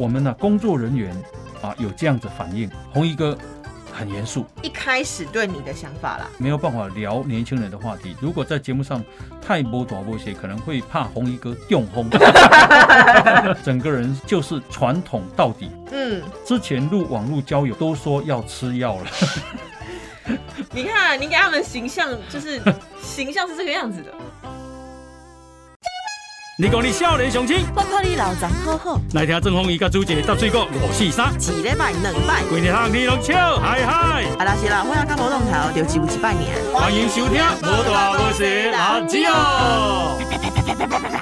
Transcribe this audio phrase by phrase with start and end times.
[0.00, 1.14] 我们呢、工作人员
[1.60, 3.36] 啊有这样子反应，红衣哥
[3.92, 8.16] 很严肃，一开始对你的想法啦，没有办法聊年轻人的话题。
[8.18, 9.04] 如果在节目上
[9.46, 12.08] 太波短波些，可能会怕红衣哥用轰，
[13.62, 15.70] 整个人就是传统到底。
[15.92, 19.06] 嗯，之前录网络交友都说要吃药了，
[20.72, 22.58] 你看你给他们形象就是
[23.02, 24.14] 形象是这个样子的，
[26.60, 32.44] 你讲你少年雄心，我看你老张好好，来听郑鸿仪甲朱姐搭水果五四三，一礼拜两摆。
[32.50, 34.24] 规日通你拢笑嗨嗨。
[34.38, 36.52] 啊，若是啦，我要甲无动头，就只有一摆年。
[36.74, 40.18] 欢迎收听《无大无小垃圾哦》。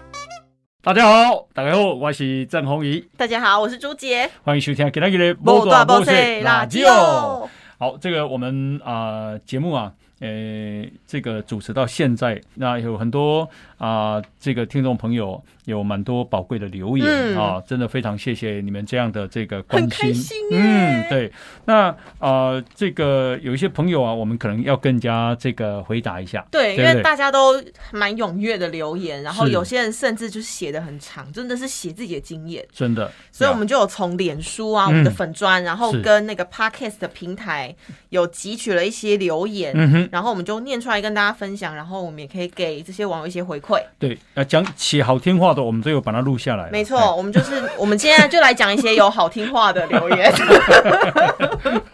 [0.83, 6.85] 大家好，大家好，我是郑鸿仪，大家好，我是朱杰，欢迎收听今天的《无大无小垃垃圾。
[6.85, 19.89] 哦，好，这个我们啊、节目啊，呃，这个主持到现在，那有很多啊、这个听众朋友有蛮多宝贵的留言、嗯啊，真的非常谢谢你们这样的这个关。
[19.89, 21.33] 开心耶嗯，对。
[21.65, 26.47] 那呃，这个有一些朋友啊，我们可能要更加这个回答一下。
[26.51, 32.67] 对，因为大家都蛮踊跃的留言，然后有些人甚至就是写的很长，真的是写自己的经验。
[32.73, 37.75] 真的，所以我们就有从脸书啊，我们的粉砖，然后跟那个 podcast 的平台
[38.09, 43.68] 有汲取了一些留言，嗯，然后我们就念出来跟大家分享，然后我们也可以给这些网友一些回馈。
[43.99, 46.71] 对，呃，讲起好听话的，我们都有把它录下来了。
[46.71, 50.33] 没错，我们就是 我们现在就来讲一些有好听话的留言，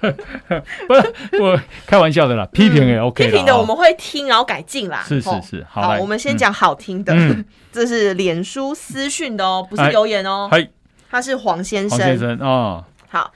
[0.00, 5.05] 哎 不是我开玩笑的啦，批评也 OK 批评的我们会听，然后改进啦。
[5.06, 7.45] 是是是好好我们先讲好听的，嗯。
[7.75, 10.69] 这是脸书私讯的哦，不是哎留言哦，嗨，
[11.11, 13.33] 他是黄先黄先生啊，好，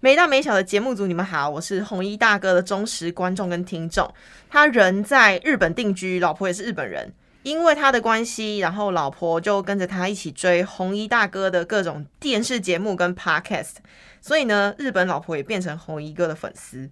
[0.00, 4.12] 没大没小的节目组，你们好，我是红衣大哥的忠实观众跟听众。
[4.50, 7.12] 他人在日本定居，老婆也是日本人。
[7.46, 13.74] 因为他的关系，然后老婆就跟着他一起追红衣大哥的各种电视节目跟 podcast，
[14.20, 16.90] 所以呢，日本老婆也变成红衣哥的粉丝。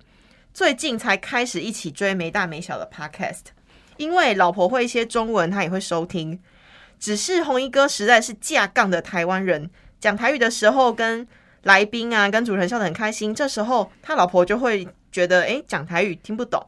[0.52, 3.46] 最近才开始一起追没大没小的 podcast，
[3.96, 6.38] 因为老婆会一些中文，他也会收听。
[7.00, 11.26] 只是红衣哥实在是架杠的台湾人，讲台语的时候跟
[11.64, 16.64] 来宾啊、跟主持人笑得很开心，这时候他老婆就会觉得，诶，讲台语听不懂，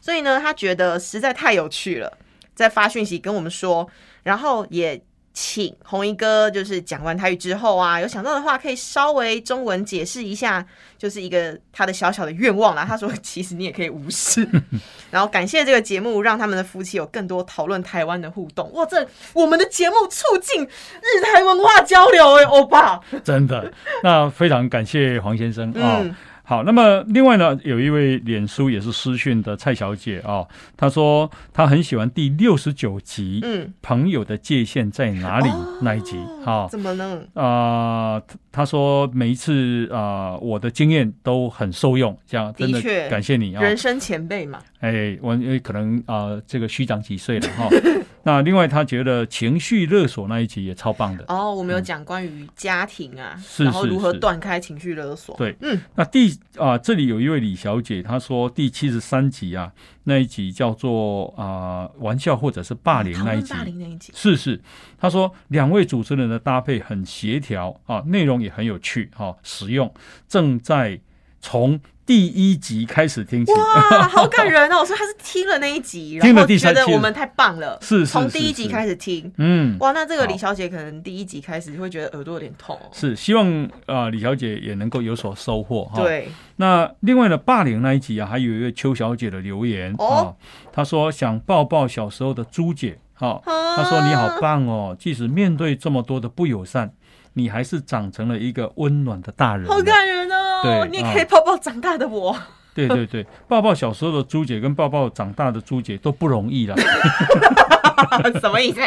[0.00, 2.16] 所以呢，他觉得实在太有趣了，
[2.54, 3.88] 在发讯息跟我们说，
[4.22, 5.00] 然后也
[5.32, 10.64] 请红衣哥就是讲完台语之后啊，有想到的话可以稍微中文解释一下，
[10.96, 12.84] 就是一个他的小小的愿望啦。
[12.88, 14.48] 他说，其实你也可以无视，
[15.10, 18.72] 然后感谢这个节目，让他们的夫妻有更多讨论台湾的互动。
[18.74, 23.72] 哇，这我们的节目促进日台文化交流哎，欧巴，真的，
[24.04, 25.98] 那非常感谢黄先生啊。
[26.00, 26.14] 嗯
[26.46, 30.46] 好，那么另外呢，有一位脸书也是私讯的蔡小姐啊，
[30.76, 36.68] 她说她很喜欢第六十九集《嗯，朋友的界限在哪里》哦那一集啊。
[36.68, 37.22] 怎么呢？
[37.32, 38.20] 啊，
[38.52, 43.62] 她她说每一次啊、我的经验都很受用，这样真的感谢你啊。
[43.62, 47.68] 人生前辈嘛，哎，我因为可能啊、这个虚长几岁了哈。
[48.24, 51.24] 那另外，他觉得情绪勒索那一集也超棒的。
[51.28, 55.36] 哦，我们有讲关于家庭啊，是然后如何是断开情绪勒索。
[55.36, 59.70] 对嗯，那第啊、这里有一位李小姐，她说第七十三集啊，
[60.04, 63.62] 那一集叫做啊、玩笑或者是霸凌那一集霸。
[63.62, 64.60] 凌那一集，是是，
[64.98, 69.92] 她说两位主持人的搭配很协调啊，内容也很有趣哈、实用，
[70.26, 70.98] 正在
[71.40, 73.52] 从第一集开始听起。
[73.52, 74.82] 哇，好感人哦！
[74.86, 79.32] 所以他是听了那一集，然后觉得我们太棒了，是从第一集是开始听。
[79.38, 82.90] 嗯，哇，那这个李小姐可能第一集开始会觉得耳朵有点痛哦。
[82.92, 86.02] 是希望啊、李小姐也能够有所收获哈。。
[86.02, 90.34] 对，那另外呢，霸凌那一集啊，还有一位邱小姐的留言哦啊，
[90.72, 96.92] 她说想抱抱小时候的朱姐，哈、啊她说你好棒哦，即使面对这么多的不友善，
[97.34, 99.66] 你还是长成了一个温暖的大人。
[99.66, 100.62] 好感人哦！
[100.62, 102.36] 对你也可以抱抱长大的我。
[102.74, 106.74] 对对对， 抱抱小时候的朱姐跟抱抱长大的朱姐都不容易了。
[108.40, 108.80] 什么意思？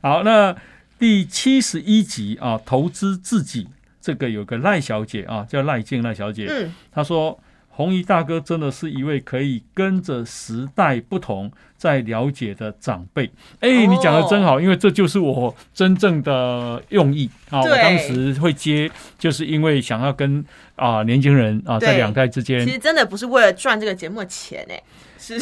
[0.00, 0.56] 好，那
[0.98, 3.68] 第七十一集啊，投资自己，
[4.00, 7.38] 这个有个赖小姐啊，叫赖静赖小姐，嗯，她说。
[7.74, 13.24] 红衣大哥真的是一位可以跟着时代不同在了解的长辈。
[13.60, 17.60] 哎、哦你讲的真好，因为这就是我真正的用意啊！
[17.60, 20.44] 我对当时会接，就是因为想要跟
[20.76, 24.82] 啊、年轻人啊在对两代之间其实真的不是为了赚这个节目的钱哎，
[25.16, 25.38] 是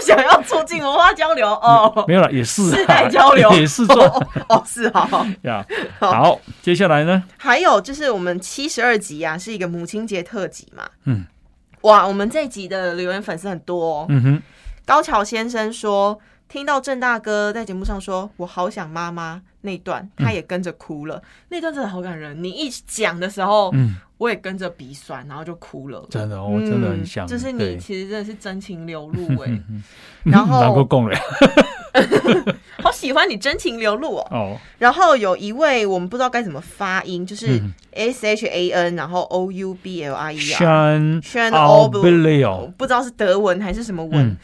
[0.00, 2.04] 想要促进文化交流哦。
[2.08, 5.26] 没有了，也是啊世代交流也是做哦哦，是好。
[5.42, 5.64] 呀。
[6.00, 7.22] 好，接下来呢？
[7.36, 10.88] 还有就是我们七十二集啊，是一个母亲节特辑嘛。
[11.04, 11.26] 嗯，
[11.82, 14.06] 哇，我们这一集的留言粉丝很多哦。
[14.08, 14.42] 嗯哼，
[14.84, 16.18] 高桥先生说，
[16.48, 21.22] 听到郑大哥在节目上说“我好想妈妈”那段，他也跟着哭了。
[21.48, 22.42] 那段真的好感人。
[22.42, 26.06] 你一讲的时候，嗯，我也跟着鼻酸，然后就哭了。
[26.10, 29.60] 真的，我真的很想，嗯就是你其实真的是真情流露哎、
[30.24, 31.16] 然后难过共了
[32.82, 34.26] 好喜欢你真情流露哦。
[34.30, 40.58] 哦，然后有一位我们不知道该怎么发音，就是嗯 S H A N，然后 O U B L I E R。
[40.58, 44.20] 山 Shan o b l i o，不知道是德文还是什么文。
[44.28, 44.36] 嗯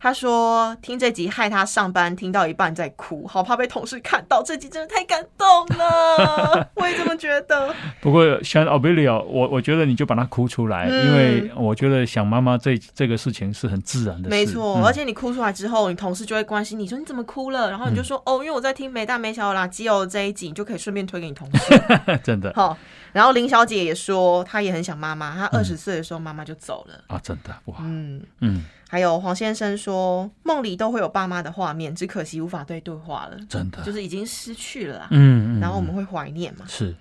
[0.00, 4.42] 他说听这集害他上班听到一半在哭，好怕被同事看到。
[4.42, 7.74] 这集真的太感动了， 我也这么觉得。
[8.00, 11.06] 不过像奥贝利奥，我我觉得你就把它哭出来，嗯。
[11.06, 14.84] 因为我觉得想妈妈这这个事情是很自然的事，没错，嗯。
[14.84, 21.78] 而且你哭出来之后，你同事就会关心你说你怎么哭了，然后你就说、哦，因为我在听没大没小的垃圾哦这一集，你就可以顺便推给你同事。
[22.24, 22.50] 真的。
[22.56, 22.74] 好，
[23.12, 26.94] 然后林小姐也说她也很想妈妈，她二十岁的时候妈妈就走了。
[27.08, 35.06] 啊，真的哇，嗯，嗯，还有黄先生说梦里都会有爸妈的画面，只可惜无法对对话了，真的，就是已经失去了啦。
[35.12, 36.64] 嗯嗯，然后我们嗯会怀念嘛。
[36.66, 36.92] 是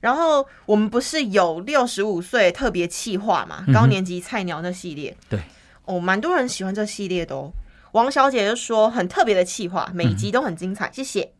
[0.00, 5.38] 然后我们不是有六十五岁特别企划嘛，嗯高年级菜鸟那系列，对，
[5.84, 7.52] 哦，蛮多人喜欢这系列的哦。
[7.92, 11.30] 王小姐就说很特别的气划，每一集都很精彩，谢谢。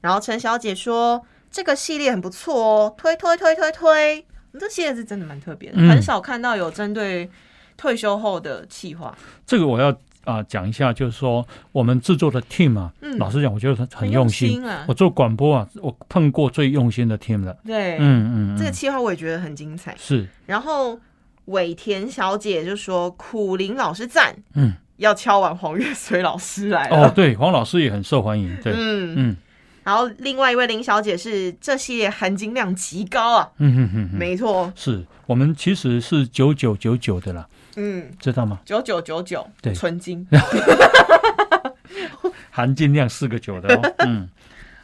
[0.00, 4.26] 然后陈小姐说这个系列很不错哦，推推推推推，
[4.58, 7.30] 这系列是真的蛮特别的，嗯很少看到有针对
[7.76, 9.16] 退休后的计划，
[9.46, 14.64] 这个我要啊讲一下，就是说我们制作的 team 啊，嗯老实讲，我觉得很很用用心。
[14.68, 14.94] 啊我。
[14.94, 17.56] 做广播啊，我碰过最用心的 team 了。
[17.66, 19.96] 对，嗯嗯，嗯这个计划我也觉得很精彩。
[19.98, 20.98] 是然后
[21.46, 27.08] 尾田小姐就说苦林老师赞，嗯要敲完黄月水老师来了。
[27.08, 28.56] 哦，对，黄老师也很受欢迎。
[28.62, 29.36] 对，嗯，嗯
[29.82, 38.60] 然后另外一位林小姐是这系列含金量极高啊，嗯嗯嗯嗯，没错，是我们其实是九九九九的啦，嗯，知道吗？
[38.64, 39.74] 九九九九，对。
[39.74, 40.26] 纯金，
[42.50, 43.94] 含金量四个九的哦。
[44.06, 44.28] 嗯，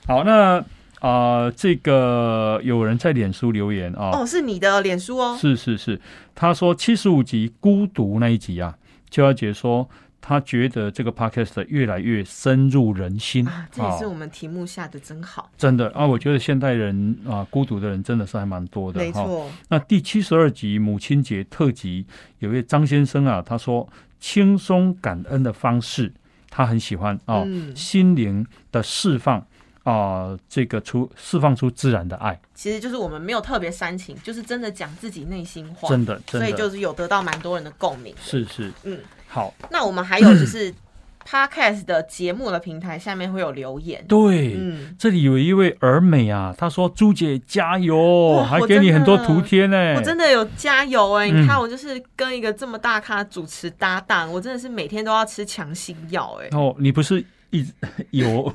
[0.06, 0.62] 好，那
[1.00, 6.00] 啊、这个有人在脸书留言啊、哦，是你的脸书哦，是是是，
[6.35, 8.76] 他说七十五集孤独那一集啊，
[9.08, 9.88] 邱小姐说
[10.29, 13.49] 她觉得这个 podcast 越来越深入人心。
[13.49, 15.89] 啊，这也是哦我们题目下的真好，真的。
[15.93, 19.07] 啊，我觉得现代人啊，孤独的人真的是还蛮多的哈。
[19.07, 22.05] 没错，那第七十二集母亲节特辑，
[22.41, 23.89] 有一位张先生啊，他说
[24.21, 26.13] 轻松感恩的方式，
[26.51, 27.75] 他很喜欢哦，嗯。
[27.75, 29.43] 心灵的释放
[29.85, 36.47] 啊、这个出释放出自然的爱，其实就是我们没有特别煽情，就是真的讲自己内心话，真的真的。
[36.47, 38.15] 所以就是有得到蛮多人的共鸣。
[38.21, 38.71] 是是。
[38.85, 38.99] 嗯，
[39.29, 40.75] 好，那我们还有就是。
[41.31, 44.57] Podcast 的节目的平台下面会有留言，对。
[44.59, 57.75] 嗯，这里有一位儿美啊，她说：“朱姐加油，哇还给你很多图贴呢。”我真的有加油哎、嗯你看我就是跟一个这么大咖主持搭档，我真的是每天都要吃强心药哎、哦，你不是一直
[58.13, 58.51] 有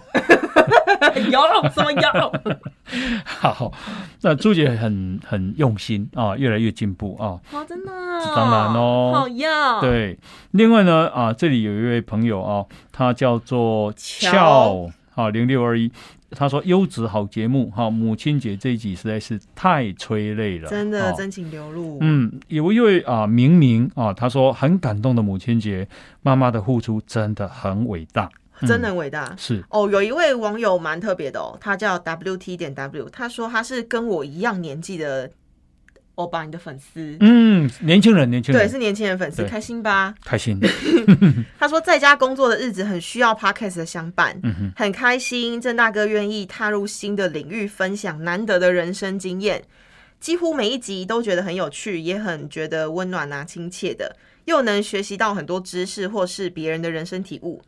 [1.31, 2.33] 有什么有？
[3.25, 3.71] 好？
[4.21, 7.39] 那朱姐很很用心啊，越来越进步啊。
[7.51, 9.11] 哦，真的、哦，当然哦。
[9.13, 10.17] 好呀，，对，
[10.51, 15.91] 另外呢，啊，这里有一位朋友啊，他叫做俏啊零六二一，
[16.31, 25.88] 他说优质好节目哈、母亲节这一集实在是太催泪了，真的哦真情流露，嗯，有一位啊明明啊，他说很感动的母亲节，
[26.21, 28.31] 妈妈的付出真的很伟大，嗯
[28.68, 29.36] 真的很伟大。
[29.38, 35.30] 是哦，有一位网友蛮特别的哦，他叫 W T 点 W，他说他是跟我一样年纪的
[36.15, 40.13] 欧巴你的粉丝，嗯，年轻人，年轻人对，人是年轻人粉丝，对开心吧？
[40.24, 40.60] 开心，
[41.58, 44.39] 他说在家工作的日子很需要 podcast 的相伴，
[44.75, 49.63] 很开心郑大哥愿意踏入新的领域，分享难得的人生经验。
[50.20, 54.15] 几乎每一集都觉得很有趣，也很觉得温暖啊、亲切的，
[54.46, 57.62] 又能学习到很多知识或是别人的人生体悟。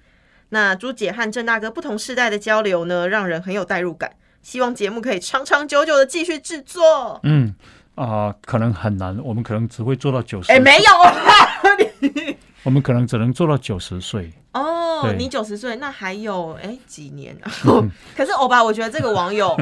[0.50, 4.12] 那朱姐和郑大哥不同世代的交流呢，让人很有代入感。
[4.42, 7.20] 希望节目可以长长久久的继续制作。
[7.24, 7.56] 嗯
[7.96, 11.62] 啊、可能很难，我们可能只会做到九十，哎、没有啦，
[12.64, 17.50] 我们可能只能做到九十岁，哦，你九十岁，那还有哎、几年啊？
[18.18, 19.56] 可是欧巴，我觉得这个网友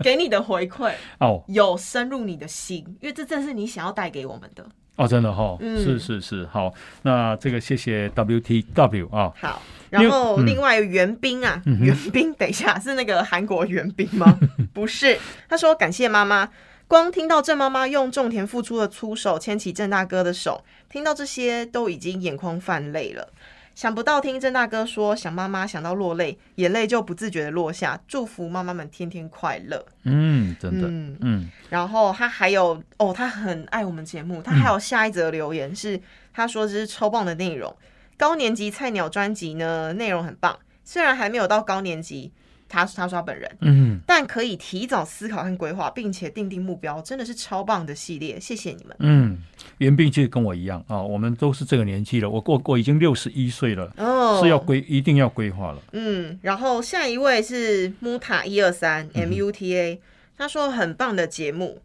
[0.00, 4.66] 给你的回馈 哦有深入你的心，因为这正是你想要带给我们的。
[4.96, 6.70] 哦，真的哈、嗯是是是，好，
[7.02, 14.38] 那这个谢谢 WTW 啊，好，然后嗯另外袁冰啊，嗯哼袁冰，等一下是那个韩国袁冰吗？
[14.72, 15.18] 不是，
[15.48, 16.48] 他说感谢妈妈。
[16.86, 23.30] 光听到郑妈妈用种田付出的粗手牵起郑大哥的手，听到这些都已经眼眶泛泪了。
[23.74, 28.00] 想不到听郑大哥说想妈妈想到落泪，眼泪就不自觉的落下。
[28.08, 29.84] 祝福妈妈们天天快乐。
[30.04, 36.00] 嗯，真的，嗯嗯然后他还有哦，他很爱我们节目，他还有下一则留言是
[36.32, 37.76] 他说这是超棒的内容，
[38.18, 42.30] 高年级菜鸟专辑呢内容很棒，虽然还没有到高年级，
[42.68, 44.00] 他他说他本人，嗯。
[44.06, 48.96] 但可以提早思考和规划，并且定定目标，真的是超棒的系列，谢谢你们。
[49.00, 49.38] 嗯，
[49.78, 55.82] 袁斌其实跟我一样啊，我们都是这个年纪了，我我我已经六十一岁了，哦，是要规一定要规划了。
[55.92, 60.00] 嗯，然后下一位是 Muta 一二三嗯 M U T A，
[60.36, 61.80] 他说很棒的节目，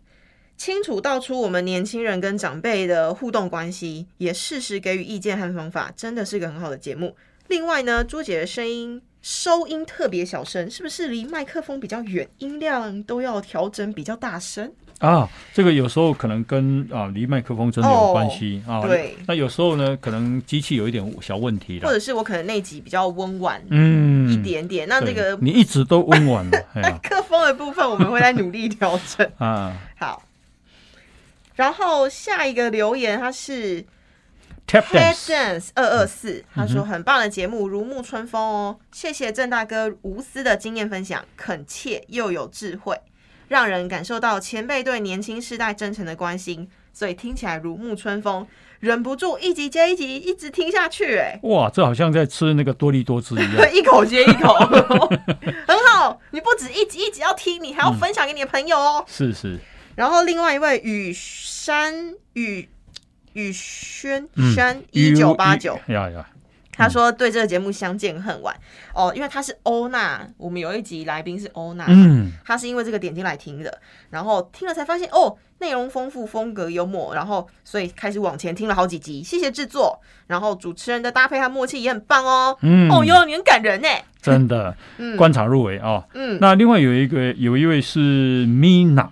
[0.63, 7.17] 清楚道出我们年轻人跟长辈的互动关系，也适时给予意见和方法，真的是个很好的节目。
[7.49, 14.71] 另外呢，朱姐的声音收音特别小声，是不是离麦克风比较远，音量都要调整比较大声？
[14.99, 18.79] 啊，这个有时候可能跟啊离麦克风真的有关系、啊。
[18.83, 21.87] 对，那有时候呢，可能机器有一点小问题了。
[21.89, 29.29] 或者是我可能那集比较温婉嗯，一点点，那这对个你一直都温婉 麦克风的部分我们会再努力调整。
[29.39, 30.23] 啊好，
[31.55, 33.83] 然后下一个留言他是
[34.67, 42.99] ，tap dance，Dance 二二四，他说很棒的节目，如沐春风哦，谢谢郑大哥无私的经验分享，恳切又有智慧，
[43.47, 48.47] 让人感受到前辈对年轻世代真诚的关心，所以听起来如沐春风，
[48.79, 51.39] 忍不住一集接一集一直听下去，哎。
[51.43, 53.53] 哇，这好像在吃那个多利多汁一样。
[53.71, 54.55] 一口接一口，
[55.67, 56.19] 很好。
[56.31, 59.05] 你不止一集一集要听，你还要分享给你的朋友哦。
[59.07, 59.57] 是是，
[59.95, 61.93] 然后另外一位雨山
[62.33, 62.67] 雨
[63.33, 66.27] 雨轩嗯山一九八九，呀呀，
[66.71, 68.55] 他说对这个节目相见恨晚。
[68.93, 73.79] 哦，因为他是欧娜，我们有一集来宾是欧娜，嗯，他是因为这个点进来听的，
[74.11, 82.87] 然后听了才发现哦，内容丰富，风格幽默，然后所以开始往前听了好几集，谢谢制作，然后主持人的搭配和默契也很棒哦，嗯。
[82.91, 83.87] 哦哟，你很感人呢，
[84.21, 85.17] 真的 嗯。
[85.17, 86.03] 观察入围哦。
[86.13, 89.09] 嗯，那另外有一个有一位是 Mina，M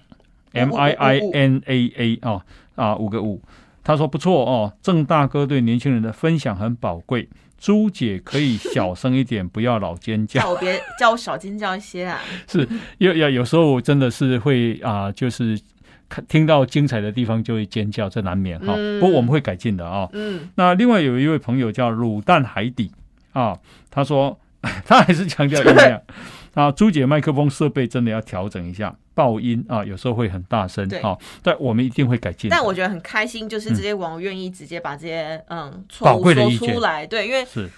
[0.53, 2.41] 五五 I I N A A 啊
[2.75, 3.41] 啊五个五，
[3.83, 7.29] 他说不错哦，郑大哥对年轻人的分享很宝贵。
[7.57, 10.41] 朱姐可以小声一点，不要老尖叫。
[10.41, 12.67] 叫我别叫我少尖叫一些啊， 是，
[12.97, 15.59] 有有有时候真的是会啊、就是
[16.09, 18.73] 看听到精彩的地方就会尖叫，这难免哈。
[18.75, 22.91] 嗯不过我们会改进的啊、嗯，那另外有一位朋友叫卤蛋海底
[23.33, 23.55] 啊，
[23.91, 24.39] 他说
[24.83, 26.01] 他还是强调一下
[26.55, 30.99] 啊，朱姐麦克风设备真的要调整一下，爆音啊，有时候会很大声对。
[30.99, 32.49] 啊，但我们一定会改进。
[32.49, 37.69] 但我觉得很开心，就是这些网友愿意直接把这些嗯错误说出来，对，因为是。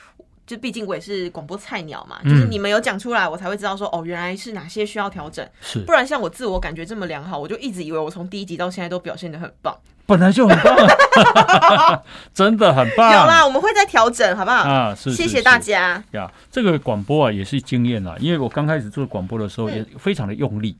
[0.45, 2.29] 就毕竟我也是广播菜鸟嘛，嗯。
[2.29, 5.79] 就是你们有讲出来，我才会知道说哦，原来是哪些需要调整，是。
[5.79, 9.73] 不，然像我自我感觉这么良好，我就一直以为我从第一集到现在都表现的很棒。
[10.05, 13.09] 本来就很棒， 真的很棒。
[13.13, 14.69] 有啦，我们会再调整，好不好？
[14.69, 16.03] 啊，是，是谢谢大家。
[16.11, 20.75] 呀，这个广播啊也是经验啦，因为我刚开始做广播的时候也非常的用力，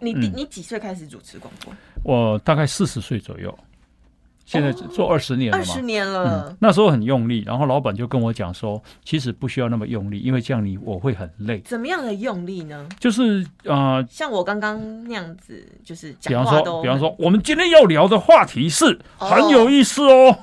[0.00, 1.72] 你嗯你几岁开始主持广播？
[2.04, 3.56] 我大概四十岁左右，
[4.44, 5.82] 现在做二十年了嘛二十。
[5.82, 11.60] 年了嗯，，那时候很用力，然后老板就跟我讲说，其实不需要那么用力，因为这样你我会很累。
[11.66, 12.88] 怎么样的用力呢？
[12.98, 20.38] 就是啊、呃像我刚刚那样子，就是比方说，比方说，我们今天要聊的话题是哦很有意思哦。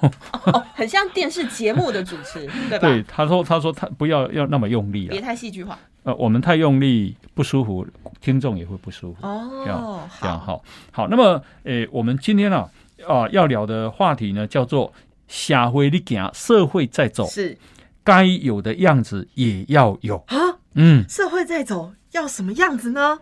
[0.45, 2.87] 哦，很像电视节目的主持， 对吧？
[2.87, 7.85] 对，他说，他说他不要要那么用力别啊，太戏剧化呃，我们太用力不舒服，
[8.21, 9.21] 听众也会不舒服。
[9.21, 10.07] 这样哦。
[10.21, 12.69] 这样好，好，那么，诶，我们今天啊，
[13.07, 14.93] 啊、要聊的话题呢，叫做
[15.27, 17.57] “社会你行，社会在走，是
[18.03, 20.37] 该有的样子也要有啊，”。
[20.77, 23.17] 嗯，社会在走要什么样子呢？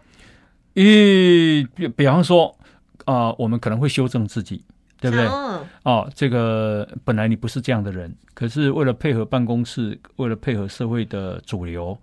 [0.76, 2.54] 咦比比方说，
[3.06, 4.62] 啊、我们可能会修正自己，
[5.00, 5.26] 对不对？
[5.28, 11.98] 嗯哦，这个本来你不是这样的人，可是为了配合办公室，为了配合社会的主流，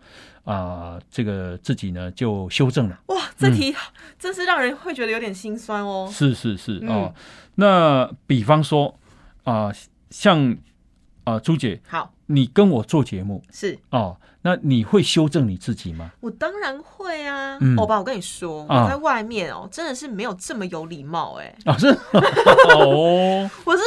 [0.44, 2.98] 啊、这个自己呢就修正了。
[3.06, 3.74] 哇，这题
[4.18, 6.08] 真是让人会觉得有点心酸哦。
[6.12, 7.14] 是是是嗯哦，
[7.56, 8.98] 那比方说
[9.44, 9.70] 啊、
[10.10, 10.56] 像
[11.24, 16.10] 啊、朱姐，好，你跟我做节目是哦，那你会修正你自己吗？
[16.20, 17.58] 我当然会啊。
[17.60, 21.54] 嗯欧巴，我跟你说，啊我在外面哦，真的是没有这么有礼貌哎。
[21.66, 21.88] 啊，是
[22.74, 23.82] 哦，我是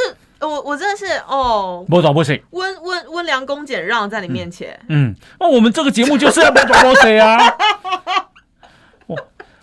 [0.48, 4.78] 我我真的是哦，不找不行，温温温良恭俭让在你面前。
[4.88, 7.38] 嗯，那、我们这个节目就是要不找不谁啊？
[9.08, 9.16] 哇，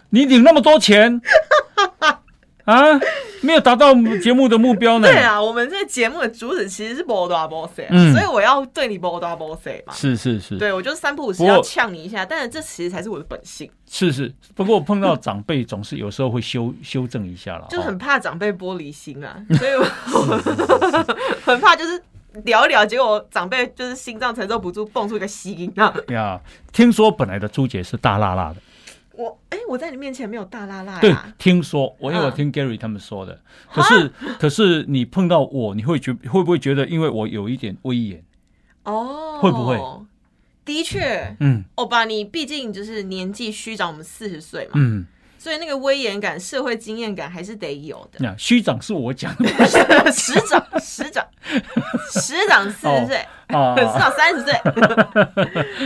[0.09, 1.21] 你领那么多钱
[2.65, 2.99] 啊，
[3.41, 5.07] 没有达到节目的目标呢？
[5.07, 9.93] 对啊，我们这个节目的主旨其实是波多波塞，嗯所以我要对你波多波塞嘛。
[9.93, 14.31] 是是是，对，我就是三不五时要呛你一下，但是这其实才是我的本性，是是。
[14.53, 19.83] 不过碰到长辈，总是有时候会修修正一下了，就哦很怕长辈玻璃心啊，所以我
[21.43, 22.01] 很怕就是
[22.43, 25.93] 聊一聊，结果长辈就是心脏承受不住，蹦出一个吸音啊！
[26.09, 26.39] 呀。
[26.71, 28.55] 听说本来的朱姐是大辣辣的。
[29.13, 32.33] 我哎、我在你面前没有大拉拉对呀，，听说我因为我嗯。
[32.35, 33.41] 听 Gary 他们说的，
[33.73, 38.23] 可是可是你碰到我，你会觉会不会觉得，因为我有一点威严？
[38.83, 39.77] 哦，会不会？
[40.63, 41.63] 的确，嗯。
[41.75, 45.05] 欧巴，你毕竟就是年纪虚长我们四十岁嘛，嗯，
[45.41, 48.19] 所以那个威严感、社会经验感还是得有的。
[48.19, 49.49] 那虚长是我讲的
[50.13, 51.27] 师长，师长，
[52.11, 54.53] 师长四十岁，啊师长三十岁，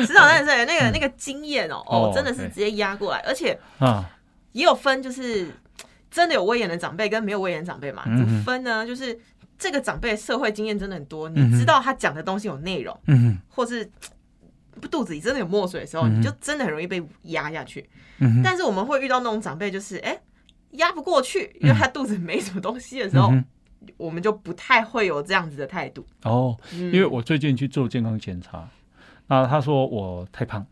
[0.05, 4.03] 师长 三十岁，那个那个经验哦，哦哦，真的是直接压过来，而且啊，
[4.51, 5.47] 也有分，就是
[6.11, 8.03] 真的有威严的长辈跟没有威严的长辈嘛。
[8.03, 8.85] 怎么分呢？
[8.85, 9.17] 就是
[9.57, 17.89] 这个长辈社会经验真的很多，你知道他讲的东西有内容，嗯或是嘖肚子里真的有墨水的时候，嗯你就真的很容易被压下去。
[18.19, 20.19] 嗯但是我们会遇到那种长辈，就是哎。
[20.71, 23.45] 压不过去，因为他肚子没什么东西的时候，嗯
[23.95, 26.05] 我们就不太会有这样子的态度。
[26.23, 28.67] 哦，嗯因为我最近去做健康检查，
[29.27, 30.65] 那他说我太胖，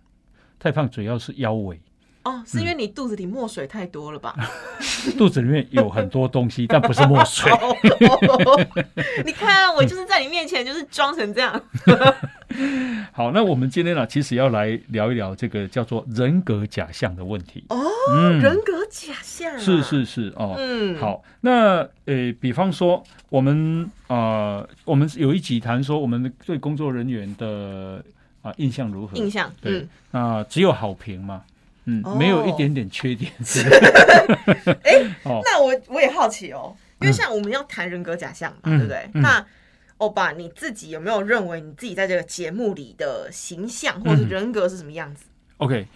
[0.59, 1.79] 太胖主要是腰围，
[2.23, 4.35] 哦，是因为你肚子里墨水太多了吧？
[5.17, 7.49] 肚子里面有很多东西， 但不是墨水。
[7.55, 7.77] 哦
[9.23, 11.61] 你看，我就是在你面前就是装成这样。
[13.11, 17.63] 好，那我们今天呢，其实要来聊一聊这个叫做人格假象的问题。
[17.69, 17.77] 哦，
[18.11, 18.39] 嗯。
[18.39, 28.03] 人格假象、啊、是是是哦，嗯，，好，那呃，比方说我们啊、呃我们有一集谈说我们对工作人员的
[28.41, 29.15] 啊、印象如何？
[29.17, 31.43] 印象，对嗯，那只有好评嘛，
[31.85, 32.15] 嗯，哦。
[32.15, 34.77] 没有一点点缺点之类的。
[35.23, 39.09] 哦，那我我也好奇哦，因为像我们要谈人格假象嘛，嗯对不对？
[39.13, 39.21] 嗯。
[39.21, 39.45] 那
[40.03, 45.23] 欧巴你自己有没有认为你自己在这个节目里的形象或者是嗯人格是什么样子
[45.57, 45.87] ？OK，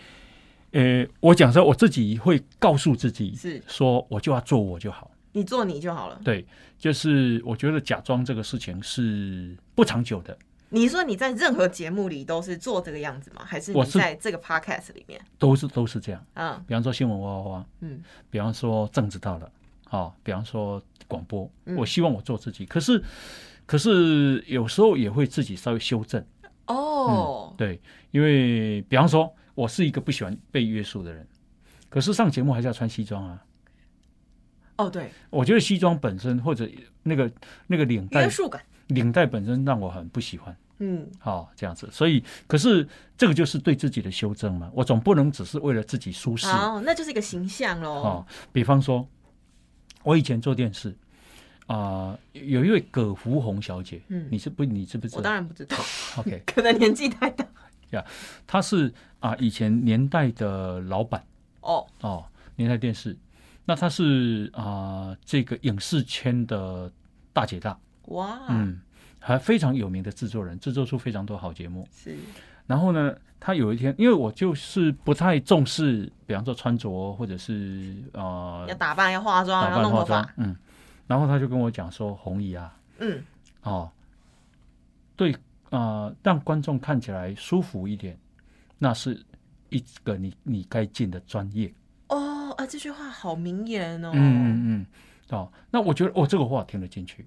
[0.71, 5.11] 呃，我讲说我自己会告诉自己，是说我就要做我就好。
[5.33, 6.19] 你做你就好了。
[6.23, 6.45] 对，
[6.79, 10.35] 就是我觉得假装这个事情是不长久的，
[10.69, 13.43] 你说你在任何节目里都是做这个样子吗？
[13.45, 15.19] 还是你我在这个 podcast 里面？
[15.37, 16.25] 都是都是这样。
[16.35, 19.51] 嗯比方说新闻哇哇哇，嗯，比方说政治到了，
[19.89, 23.03] 啊，比方说广播，嗯我希望我做自己，可是
[23.67, 26.25] 可是有时候也会自己稍微修正，
[26.65, 31.27] 哦，对，因为比方说我是一个不喜欢被约束的人，
[31.89, 33.43] 可是上节目还是要穿西装啊。
[34.77, 36.69] 哦，对，我觉得西装本身或者
[37.03, 37.31] 那个
[37.65, 47.89] 那个领带约束感，领带本身让我很不喜欢，嗯，好、这样子，所以可是这个就是对自己的修正嘛，我总不能只是为了自己舒适，哦，那就是一个形象喽。
[47.89, 49.06] 哦，比方说，
[50.03, 50.95] 我以前做电视
[51.67, 54.27] 啊、有一位葛福红小姐，嗯。
[54.32, 55.17] 你是不你知不知道？
[55.17, 55.77] 我当然不知道
[56.17, 57.45] ，？OK， 可能年纪太大。
[57.91, 58.03] 呀
[58.45, 61.23] 她是啊、以前年代的老板。
[61.62, 62.25] 哦，哦，
[62.56, 63.17] 年代电视，
[63.65, 66.89] 那她是啊、这个影视圈的
[67.34, 68.80] 大姐大，哇，嗯，
[69.19, 71.86] 还非常有名的制作人，制作出非常多好节目。
[71.91, 72.15] 是，
[72.65, 80.56] 然后呢，她有一天，因为我就是不太重视，比方说穿着或者是呃要打扮，要化妆，打要弄头扮化妆发，，嗯，
[81.08, 83.24] 然后他就跟我讲说，红姨啊，嗯，
[83.63, 83.89] 哦，
[85.15, 85.32] 对
[85.70, 88.17] 啊、呃让观众看起来舒服一点，
[88.78, 89.26] 那是
[89.70, 91.74] 一个你你该尽的专业。
[92.10, 94.12] 哦，啊，这句话好名言哦。
[94.13, 94.86] 嗯嗯嗯，
[95.30, 97.26] 哦，那我觉得哦，这个话听得进去。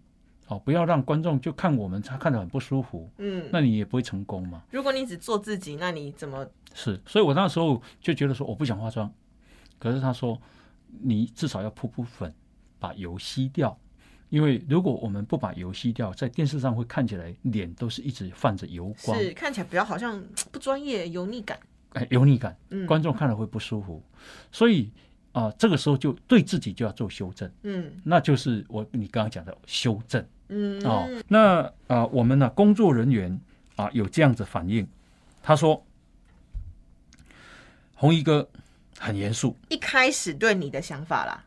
[0.48, 4.62] 哦，不要让观众就看我们，他看得很不舒服，嗯，那你也不会成功嘛。
[4.70, 6.44] 如果你只做自己，那你怎么？
[6.74, 9.12] 是，所以我那时候就觉得说我不想化妆，
[9.78, 10.36] 可是他说
[11.00, 12.34] 你至少要铺铺粉，
[12.80, 13.78] 把油吸掉，
[14.30, 21.56] 因为如果我们不把油吸掉，在电视上会看起来脸都是一直泛着油光，是看起来比较好像不专业、油腻感。
[21.90, 24.02] 哎，油腻感，嗯，观众看了会不舒服，
[24.50, 24.90] 所以
[25.32, 31.08] 啊、这个时候就对自己就要做修正，嗯那就是我你刚刚讲的修正嗯哦。
[31.28, 33.40] 那啊、我们呢、工作人员
[33.76, 34.86] 啊有这样子反应，
[35.40, 35.84] 他说
[37.94, 38.48] 红衣哥
[38.98, 39.56] 很严肃。
[39.68, 41.44] 一开始对你的想法啦，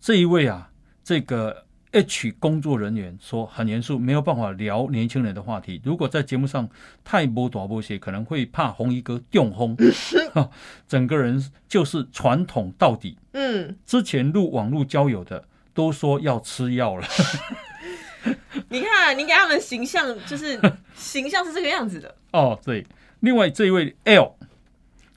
[0.00, 0.70] 这一位啊，
[1.04, 5.80] 这个 H 工作人员说很严肃，没有办法聊年轻人的话题。
[5.84, 6.68] 如果在节目上
[7.04, 9.76] 太波短波些，可能会怕红衣哥中轰，
[10.32, 10.48] 哈
[10.88, 13.18] 整个人就是传统到底。
[13.32, 17.06] 嗯，之前录网络交友的都说要吃药了，
[18.70, 20.58] 你看你给他们形象就是
[20.94, 22.86] 形象是这个样子的， 哦，对。
[23.20, 24.34] 另外这一位 L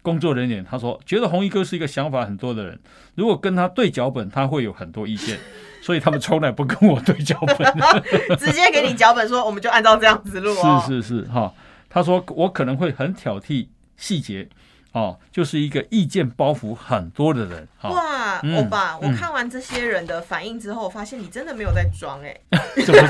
[0.03, 2.79] 工作人员他说，觉得红衣哥是一个想法很多的人，
[3.15, 5.39] 如果跟他对脚本，他会有很多意见，
[5.81, 8.37] 所以他们从来不跟我对脚本。
[8.37, 10.83] 直接给你脚本说，我们就按照这样子录哦。
[10.85, 11.51] 是是是哈，
[11.89, 13.65] 他说我可能会很挑剔
[13.97, 14.47] 细节，
[14.93, 22.39] 哦，就是一个意见包袱很多的人哈，哇，嗯欧巴，我嗯看完这些人的反应之后，我发现你真的没有在装哎、
[22.77, 23.03] 是不是？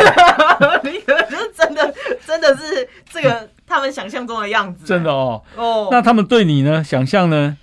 [0.84, 1.94] 你可是真的，
[2.26, 5.44] 真的是这个他们想象中的样子，真的哦。
[5.58, 5.90] 哦。
[5.92, 6.82] 那他们对你呢？
[6.82, 7.58] 想象呢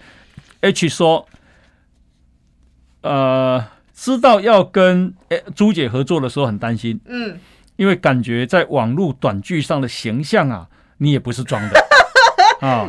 [0.61, 1.27] ？H 说，
[3.01, 7.41] 呃，知道要跟诶朱姐合作的时候很担心，嗯，
[7.77, 11.87] 因为感觉在网络短剧上的形象啊，你也不是装的。
[12.61, 12.87] 啊。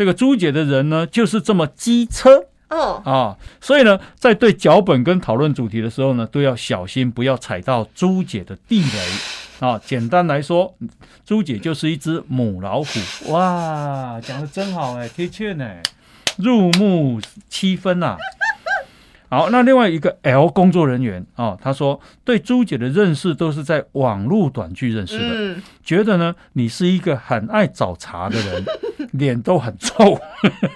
[0.00, 8.98] 这个朱姐的人呢，就是这么机车哦，啊，所以呢，在对脚本跟讨论主题的时候呢，都要小心，不要踩到朱姐的地雷。
[9.58, 9.78] 啊。
[9.84, 10.74] 简单来说，
[11.26, 13.30] 朱姐就是一只母老虎。
[13.30, 15.68] 哇，讲的真好哎，贴切呢，
[16.38, 18.16] 入木七分呐、
[19.28, 28.64] 好，那另外一个 L 工作人员啊，他说对朱姐的认识都是在网络短剧认识的，嗯，觉得呢你是一个很爱找茬的人，
[29.12, 30.20] 脸都很臭，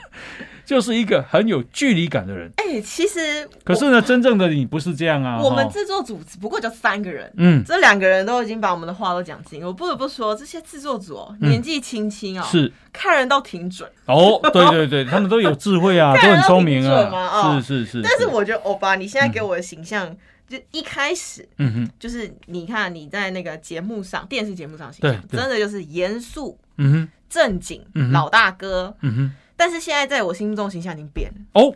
[0.64, 2.51] 就是一个很有距离感的人。
[2.57, 5.40] 哎、其实可是呢，真正的你不是这样啊。
[5.40, 7.31] 我们哈制作组只不过就三个人。
[7.37, 13.88] 嗯这两个人都已经把我们的话都讲尽，我不得不说，这些制作组哦，嗯年纪轻轻哦，是看人都挺准。
[14.07, 18.03] 哦，对对对，他们都有智慧啊， 都很聪明啊，哦是是是。
[18.03, 20.16] 但是我觉得欧巴，你现在给我的形象，
[20.49, 28.96] 就一开始嗯哼就是你看你在那个节目上，电视节目上形象，真的就是严肃嗯哼正经、嗯老大哥。
[29.00, 31.37] 嗯哼，但是现在在我心目中形象已经变了。
[31.52, 31.74] 哦，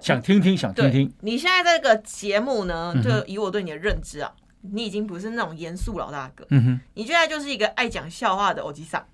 [0.00, 4.30] 想听听想听对听，，你现在这个节目呢就以我对你的认知啊，
[4.62, 6.80] 你已经不是那种严肃老大哥，嗯哼。
[6.94, 9.04] 你现在就是一个爱讲笑话的欧吉桑，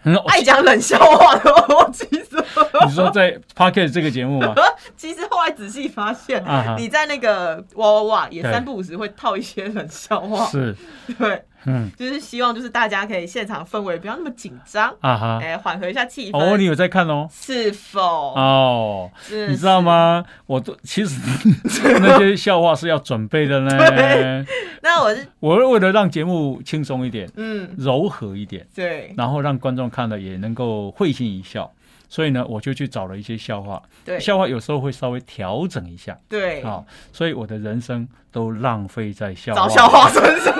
[0.00, 2.44] 很爱讲冷笑话的欧吉桑。
[2.86, 4.54] 你说在 p o c k e t 这个节目吗？
[4.96, 6.44] 其实后来仔细发现
[6.76, 10.76] 你在那个哇哇哇也三不五时会套一些冷笑话，是，
[11.18, 16.38] 对，嗯 就是希望就是大家可以现场氛围不要那么紧张，啊哈，哎，缓和一下气氛。
[16.38, 17.28] 哦，你有在看哦。
[17.32, 18.00] 是否？
[18.34, 19.80] 哦，是你知道？
[19.80, 20.24] 吗？
[20.46, 21.20] 我都其实
[22.00, 23.70] 那些笑话是要准备的呢。
[23.90, 24.44] 对
[24.82, 31.70] 那我是我是为了让节目轻松一点、嗯，柔和一点，对然后让观众看了也能够会心一笑，
[32.14, 33.82] 所以呢，我就去找了一些笑话。
[34.04, 39.62] 对笑话有时候会稍微调整一下对，啊、所以我的人生都浪费在笑话。
[39.62, 40.54] 找笑话身上。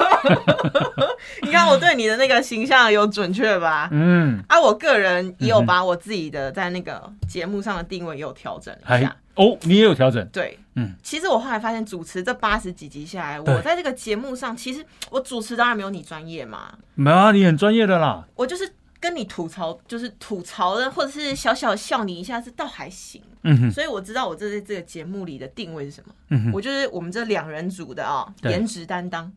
[1.43, 3.89] 你看我对你的那个形象有准确吧？
[3.93, 9.15] 嗯，啊，我个人也有把我自己的在那个节目上的定位也有调整一还下。
[9.37, 18.25] 哦，你也有调整，对，嗯，其实我后来发现，主持这八十几集下来，我在这个节目上，其实我主持当然没有你专业嘛，没有啊，你很专业的啦。
[18.35, 18.69] 我就是
[19.05, 23.21] 跟你吐槽，就是吐槽的，或者是小小笑你一下，是倒还行。
[23.43, 29.31] 嗯哼，所以我知道我这在这个节目里的定位是什么，嗯哼，我就是我们这两人组的啊、对颜值担当。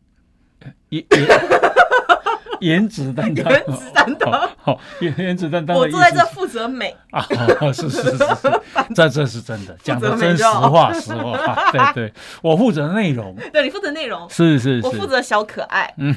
[2.60, 7.24] 颜值担当，颜值担当好，颜颜值担当我坐在这负责美，啊，
[7.60, 8.60] 哦是是是是，
[8.94, 15.92] 这这是真的，讲的真实话实话，对对，我负责内容，对你负责内容，是是是，我负责小可爱。
[15.98, 16.14] 嗯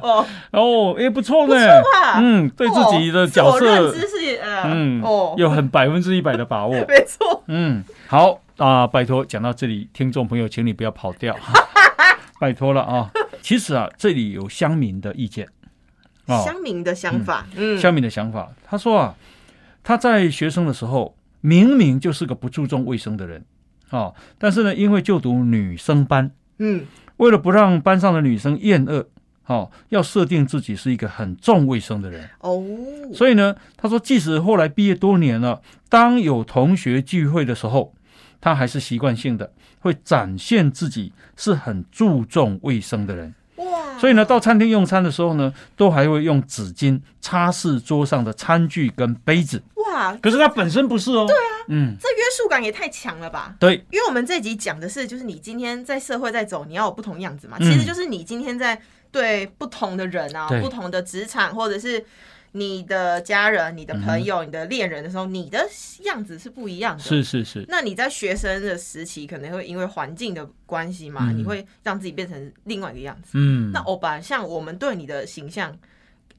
[0.00, 1.54] 哦，哦，也不错呢，
[2.18, 11.34] 嗯，对自己的哦角色，知是呃，嗯，哦，有很百分之一百的把握，没错，嗯，好啊，拜托，讲到这里，听众朋友，请你不要跑掉，
[12.38, 13.10] 拜托了啊。
[13.44, 15.46] 其实啊，这里有乡民的意见，
[16.24, 19.14] 哦，乡民的想法，嗯，乡民的想法，他说啊，
[19.82, 23.44] 他在学生的时候明明就是个不注重卫生的人
[23.90, 26.86] 哦，但是呢，因为就读女生班，嗯，
[27.18, 29.08] 为了不让班上的女生厌恶，
[29.44, 32.64] 哦，要设定自己是一个很重卫生的人，哦，
[33.12, 37.93] 所以呢，他说，即使后来毕业多年了，当有同学聚会的时候，
[38.44, 43.34] 他还是习惯性的会展现自己是很注重卫生的人。
[43.56, 49.62] 哇，所以呢，到餐厅用餐的时候呢，都还会用纸巾擦拭桌上的餐具跟杯子。
[49.76, 51.24] 哇，可是他本身不是哦。
[51.26, 53.56] 对啊，嗯，这约束感也太强了吧？
[53.58, 57.56] 对，因为我们这集讲的是，就是你今天在社会在走，你要有不同样子嘛。
[57.60, 58.78] 嗯其实就是你今天在
[59.10, 62.04] 对不同的人啊，不同的职场，或者是
[62.56, 65.68] 你的家人、你的朋嗯友、你的恋人的时候，你的
[66.04, 67.02] 样子是不一样的。
[67.02, 73.30] 是是是，那你在学生的时期，可能会因为环境的关系嘛，嗯你会让自己变成另外一个样子。
[73.34, 75.76] 嗯那欧巴，像我们对你的形象，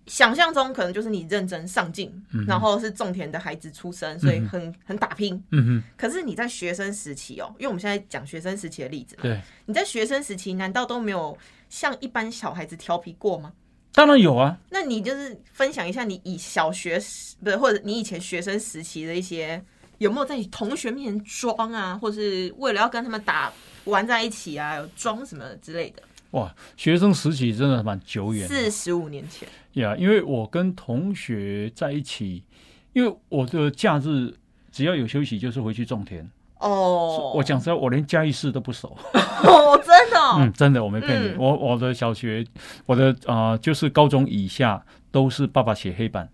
[0.06, 2.10] 想象中可能就是你认真上进，
[2.48, 5.44] 然后是种田的孩子出身，所以很很打拼。
[5.52, 11.38] 嗯哼，可是你在学生时期哦，因为我们现在讲学生时期的例子嘛，对，你在学生时期难道都没有
[11.70, 13.52] 像一般小孩子调皮过吗？
[13.96, 14.58] 当然有啊。
[14.70, 19.64] 那你就是分享一下你以小学时不是或者你以前学生时期的一些
[19.98, 23.52] 有没有在你同学面前装啊，或是为了要跟他们打
[23.86, 26.04] 玩在一起啊，有装什么之类的？
[26.32, 32.44] 哇，学生时期真的蛮久远的四十五年前，呀因为我跟同学在一起，
[32.92, 34.34] 因为我的假日
[34.70, 36.30] 只要有休息就是回去种田。
[36.70, 38.98] 哦，我讲实在，我连嘉义市都不熟。
[39.14, 41.28] 哦，真的、哦，嗯，真的，我没骗你。
[41.30, 41.36] 嗯。
[41.38, 42.46] 我我的小学，
[42.86, 46.28] 我的啊、呃就是高中以下都是爸爸写黑板。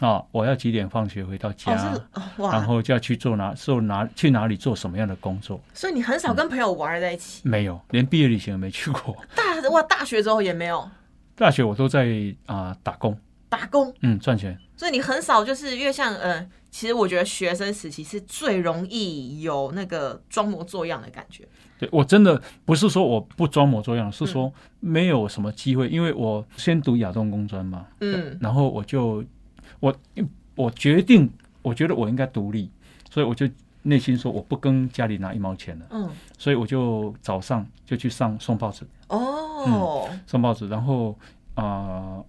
[0.00, 2.00] 啊，我要几点放学回到家，然
[2.36, 5.60] 哇，后就要去做哪做哪去哪里做什么样的工作。
[5.74, 9.16] 所以你很少跟朋友玩在一起，没有，连毕业旅行也没去过。
[9.34, 10.88] 大哇大学之后也没有，
[11.34, 12.06] 大学我都在
[12.46, 13.18] 啊、打工。
[13.48, 21.46] 打工，嗯，赚钱，所以你很少就是越像呃，其实我觉得学生时期是最容易有那个装模作样的感觉。
[21.78, 28.36] 对我真的不是说我不装模作样，是说没有什么机会，因为我先读亚东工专嘛，嗯。
[28.40, 29.24] 然后我就
[29.80, 29.94] 我
[30.54, 31.30] 我决定，
[31.62, 32.70] 我觉得我应该独立，
[33.10, 33.48] 所以我就
[33.82, 41.16] 内心说我不跟家里拿一毛钱了，嗯，所以我就早上就去上送报纸，哦，送报纸，然后
[41.54, 42.26] 啊、呃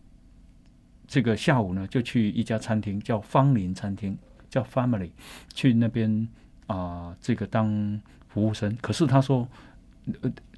[1.07, 4.15] 这个下午呢就去一家餐厅叫芳林餐厅，
[4.49, 5.11] 叫 Family，
[5.53, 6.27] 去那边
[6.67, 8.75] 啊、这个当服务生。
[8.81, 9.47] 可是他说，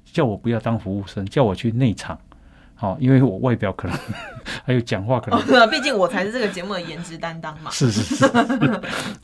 [0.04, 2.18] 叫我不要当服务生，叫我去内场。
[2.82, 3.96] 好、因为我外表可能
[4.66, 7.70] 还有讲话可能哦，毕竟我才是这个节目的颜值担当嘛。
[7.70, 8.24] 是是是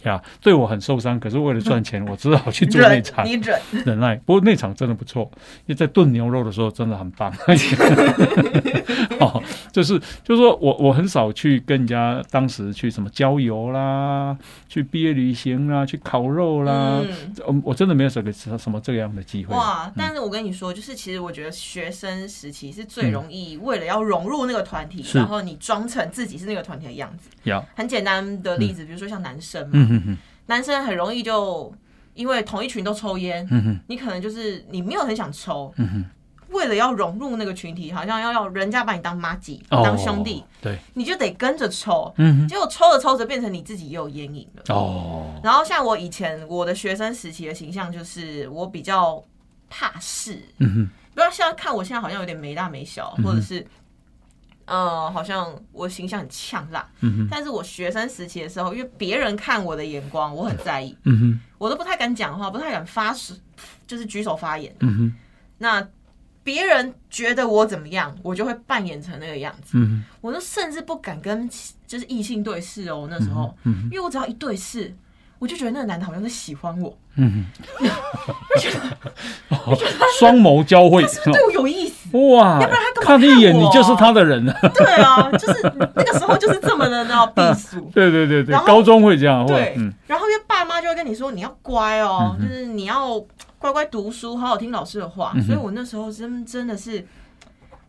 [0.05, 1.19] 呀，对我很受伤。
[1.19, 4.15] 可是为了赚钱，我只好去做内，场你忍，忍耐。
[4.25, 5.29] 不过内场真的不错，
[5.67, 7.33] 因为在炖牛肉的时候真的很棒。
[9.19, 9.43] 哦，
[9.73, 17.35] 就是就是说我我很少去跟人家当时去什么郊游啦，去毕业旅行啦，去烤肉啦，嗯。
[17.49, 19.53] 嗯，我真的没有什个什么这样的机会。
[19.55, 19.91] 哇！
[19.97, 27.31] 但是我跟你说，就是其实我觉得学生时期是最容易为了要融入那个团体，然后你装成自己是那个团体的样子。
[27.51, 31.73] 呀，很简单的例子，比如说像男生嘛，嗯哼哼，男生很容易就
[32.15, 36.05] 因为同一群都抽烟，嗯，你可能就是你没有很想抽，嗯，
[36.51, 42.13] 为了要融入那个群体，好像要要人家把你当妈吉、哦当兄弟，，对，你就得跟着抽。
[42.17, 44.75] 嗯，结果抽着抽着变成你自己也有烟瘾了。
[44.75, 49.23] 哦，然后像我以前我的学生时期的形象，就是我比较
[49.69, 53.67] 怕事，嗯哼，不要现在看我现在好像有点没大没小，嗯或者是。
[54.71, 56.87] 呃，好像我形象很呛辣，
[57.31, 60.95] 但是我学生时期的时候，因为别人看我的眼光，我很在意，
[61.57, 63.33] 我都不太敢讲话，不太敢发誓，
[63.87, 64.71] 就是举手发言。
[65.57, 65.89] 那
[66.45, 69.79] 别人觉得我怎么样，我就会扮演成那个样子。
[70.21, 71.49] 我都甚至不敢跟
[71.87, 74.95] 就是异性对视哦，那时候，嗯，因为我只要一对视，
[75.39, 78.91] 我就觉得那个男的好像在喜欢我， 嗯哼，
[79.51, 79.77] 哦
[80.19, 82.09] 双眸交汇，对我有意思。
[82.17, 84.55] 哇要不然他看一眼你就是他的人了。
[84.75, 85.61] 对啊，就是
[85.95, 87.81] 那个时候就是这么的那避 暑。
[87.95, 93.21] 对对对对高中会这样，会对，嗯然后因为爸妈就会跟你说你要乖哦，嗯就是你要
[93.59, 95.33] 乖乖读书，好好听老师的话。
[95.35, 97.07] 嗯所以我那时候真真的是，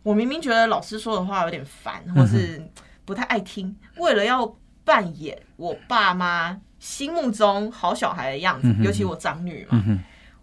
[0.03, 2.61] 我明明觉得老师说的话有点烦，嗯或是
[3.05, 9.99] 不太爱听，为了要扮演我爸妈心目中好小孩的样子，嗯尤其我长女嘛，嗯，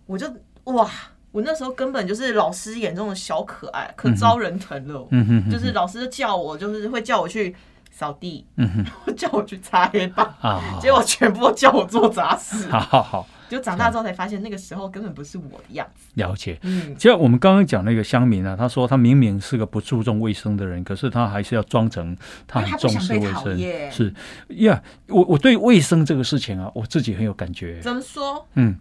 [0.07, 0.27] 我就
[0.65, 0.89] 哇，
[1.33, 5.07] 我那时候根本就是老师眼中的小可爱，可招人疼了。
[5.11, 7.55] 嗯，就是老师叫我，就是会叫我去
[7.91, 8.85] 扫地，嗯
[9.17, 10.27] 叫我去擦黑板。
[10.41, 16.07] 啊，结果全部都叫我做杂事，好好好就长大之后才发现，那个时候根本不是我的样子。
[16.15, 16.59] 了解。
[16.63, 23.59] 嗯，其实我们刚刚讲那个乡民啊，他说他明明是个不注重卫生的人，可是他还是要装成他很重视卫生。
[23.91, 24.15] 是
[24.49, 27.81] 呀，我我对卫生这个事情啊，我自己很有感觉。
[27.81, 28.47] 怎么说？
[28.55, 28.77] 嗯，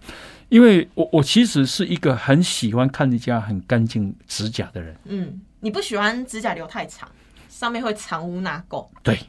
[0.49, 4.95] 因为我我其实是一个很喜欢看人家很干净指甲的人。
[5.05, 7.09] 嗯，你不喜欢指甲留太长，
[7.49, 8.87] 上面会藏污纳垢。
[9.03, 9.19] 对，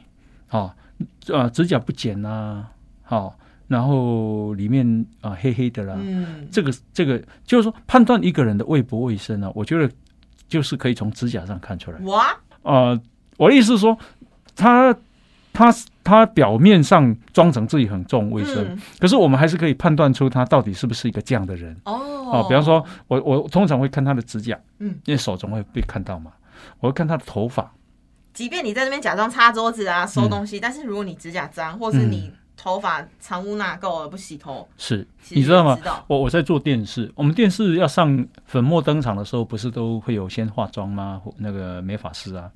[0.49, 0.73] 哦，
[1.27, 2.67] 呃，指甲不剪呐、
[3.03, 9.89] 好、然后里面啊、黑黑的啦，嗯，这个这个就是说判断一个人的卫不卫生呢、我觉得
[10.47, 11.99] 就是可以从指甲上看出来。
[11.99, 12.99] 哇，呃，
[13.37, 13.97] 我的意思是说，
[14.55, 14.95] 他
[15.51, 18.79] 他他表面上装成自己很重卫生，嗯。
[18.99, 21.75] 可是我们还是可以判断出他到底是不是一个这样的人。
[21.83, 22.15] 哦。
[22.27, 26.31] 哦，比方说，我我通常会看他的指甲，嗯，因为手总会被看到嘛，
[26.79, 27.71] 我会看他的头发，
[28.33, 30.07] 即便你在那边假装擦桌子啊、嗯。
[30.07, 36.03] 收东西，但是如果你指甲脏，或是你头发藏污纳垢而不洗头，是你知道吗道？
[36.07, 41.21] 我我在做电视，我们电视要上粉墨登场的时候，不是都会有先化妆吗？
[41.23, 42.51] 或那个美发师啊，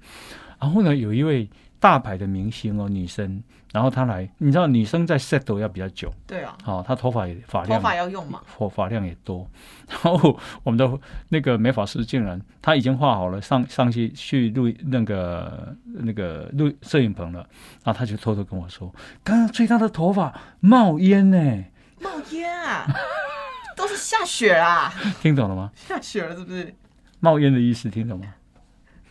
[0.60, 1.48] 然后呢，有一位
[1.82, 8.40] 大牌的明星哦，女生，然后她来，你知道女生在 set 都要比较久，对啊，哦，她头发也发头量发要用嘛。
[8.46, 9.50] 发发量也多，
[9.90, 17.40] 然后我们的那个美发师竟然他已经画好了，上上去去录那个那个录摄影棚了，
[17.84, 21.64] 然后他就偷偷跟我说，刚刚吹她的头发冒烟呢，
[22.00, 22.86] 冒烟啊，
[23.76, 25.72] 都是下雪啊，听懂了吗？
[25.76, 26.76] 下雪了是不是？
[27.20, 28.28] 冒烟的意思听懂吗？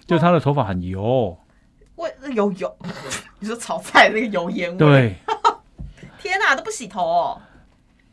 [0.07, 1.37] 就她的头发很油，
[2.01, 2.77] 为有油，
[3.39, 5.15] 你说炒菜那个油烟味，，对，
[6.21, 7.41] 天哪、都不洗头哦。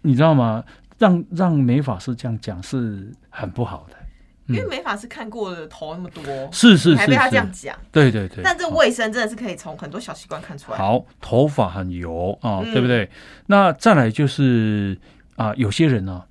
[0.02, 0.64] 你知道吗？
[0.98, 3.96] 让让美发师这样讲是很不好的，
[4.48, 7.78] 因为美发师看过的头那么多，是是是还被他这样是，讲。
[7.92, 8.44] 对对对。
[8.44, 10.78] 但这卫生真的是可以从很多小习惯看出来。
[10.78, 13.10] 好，头发很油啊，嗯对不对？
[13.48, 14.98] 那再来就是
[15.36, 16.24] 啊，有些人呢、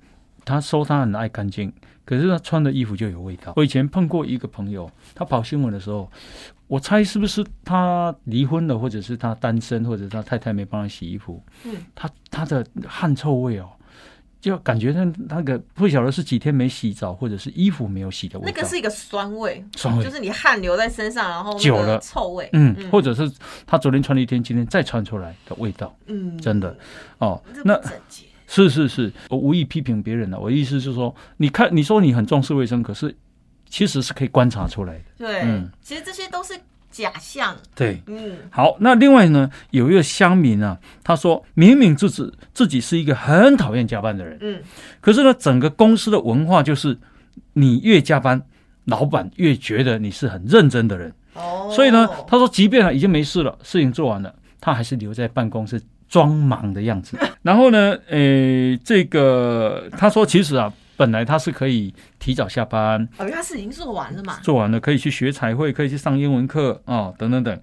[0.43, 1.71] 他说他很爱干净，
[2.07, 3.51] 可是他穿的衣服就有味道。
[3.57, 6.09] 我以前碰过一个朋友，他跑新闻的时候，
[6.67, 13.69] 我猜是不是他离婚了，或者是他单身，或者他太太没帮他洗衣服，嗯，他他的汗臭味哦。
[14.39, 18.51] 就感觉他那个不晓得是几天没洗澡，或者是衣服没有洗的味道。
[18.55, 23.29] 那个是一个酸味，酸味就是你汗留在身上，然后久了臭味，嗯，或者是
[23.65, 26.77] 他昨天穿了一天，今天再穿出来的味道，嗯，真的
[27.17, 27.41] 哦。
[27.65, 27.77] 那。
[28.47, 30.39] 是是是，我无意批评别人了。
[30.39, 33.15] 我的意思是说，你看你说你很重视卫生，可是
[33.69, 35.03] 其实是可以观察出来的。
[35.17, 36.53] 对，嗯其实这些都是
[36.89, 44.61] 假象，对，嗯，好，那另外呢，有一个乡民啊，他说明明自己自己是一个很讨厌加班的人，嗯，
[45.01, 46.97] 可是呢，整个公司的文化就是
[47.53, 48.41] 你越加班，
[48.85, 51.13] 老板越觉得你是很认真的人。
[51.35, 57.17] 哦，所以呢，他说，即便啊已经没事了，事情做完了，他还是留在办公室装忙的样子。
[57.41, 67.59] 然后呢，诶，这个他说，其实啊，本来他是可以提早下班，哦，因为他事已经做完了嘛，做完了可以去学彩绘，可以去上英文课啊、等等等。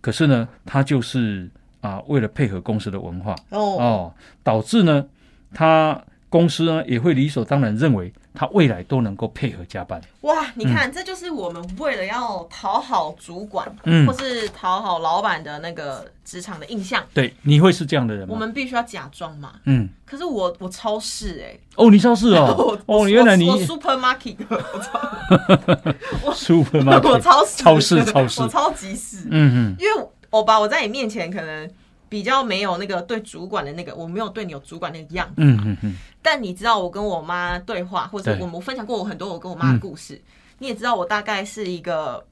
[0.00, 1.48] 可是呢，他就是
[1.80, 5.04] 啊，为了配合公司的文化哦，哦，导致呢，
[5.52, 10.00] 他公司呢也会理所当然认为他未来都能够配合加班。
[10.20, 14.06] 哇，你看，这就是我们为了要讨好主管，嗯。
[14.06, 18.34] 或是讨好老板的那个职场的印象，对，你会是这样的人吗？
[18.34, 19.54] 我们必须要假装嘛。
[19.64, 28.42] 嗯，可是我我超市哎、哦，你超市哦， 哦，原来你 supermarket， 我超 supermarket 我超市超市超市。
[28.42, 29.76] 我超级市，嗯嗯。
[29.78, 31.70] 因为我吧我在你面前可能
[32.10, 35.34] 比较没有那个对主管的那个，我没有对你有主管那个样子。
[35.38, 35.96] 嗯嗯嗯。
[36.20, 37.82] 但你知道我跟我妈对。
[37.86, 40.20] 话，或者我们分享过我很多我跟我妈的故事，
[40.58, 42.26] 你也知道我大概是一个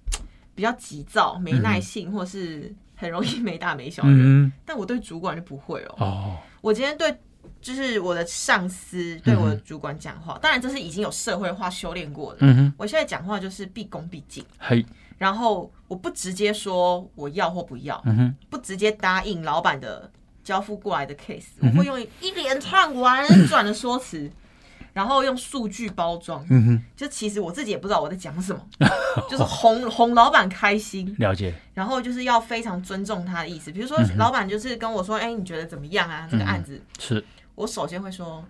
[0.52, 4.52] 比较急躁、没耐性，或是很容易没大没小的人。
[4.66, 5.94] 但我对主管就不会哦。
[5.98, 7.16] 哦，我今天对
[7.62, 12.38] 就是我的上司对我的主管讲话，当然这是已经有社会化修炼过的。
[12.40, 14.84] 嗯哼，我现在讲话就是毕恭毕敬，嘿，
[15.18, 20.10] 然后我不直接说我要或不要，嗯，不直接答应老板的
[20.42, 24.30] 交付过来的 case，、嗯我会用一连串婉转的说辞，
[24.92, 26.44] 然后用数据包装。
[26.50, 28.60] 嗯哼，就其实我自己也不知道我在讲什么，
[29.30, 33.72] 就是哄哄老板开心，了解，然后就是要非常尊重他的意思。
[33.72, 36.28] 比如说，老板就是跟我说：“哎、你觉得怎么样啊？
[36.30, 36.80] 这个案子。
[36.98, 37.24] 是，
[37.54, 38.44] 我首先会说：“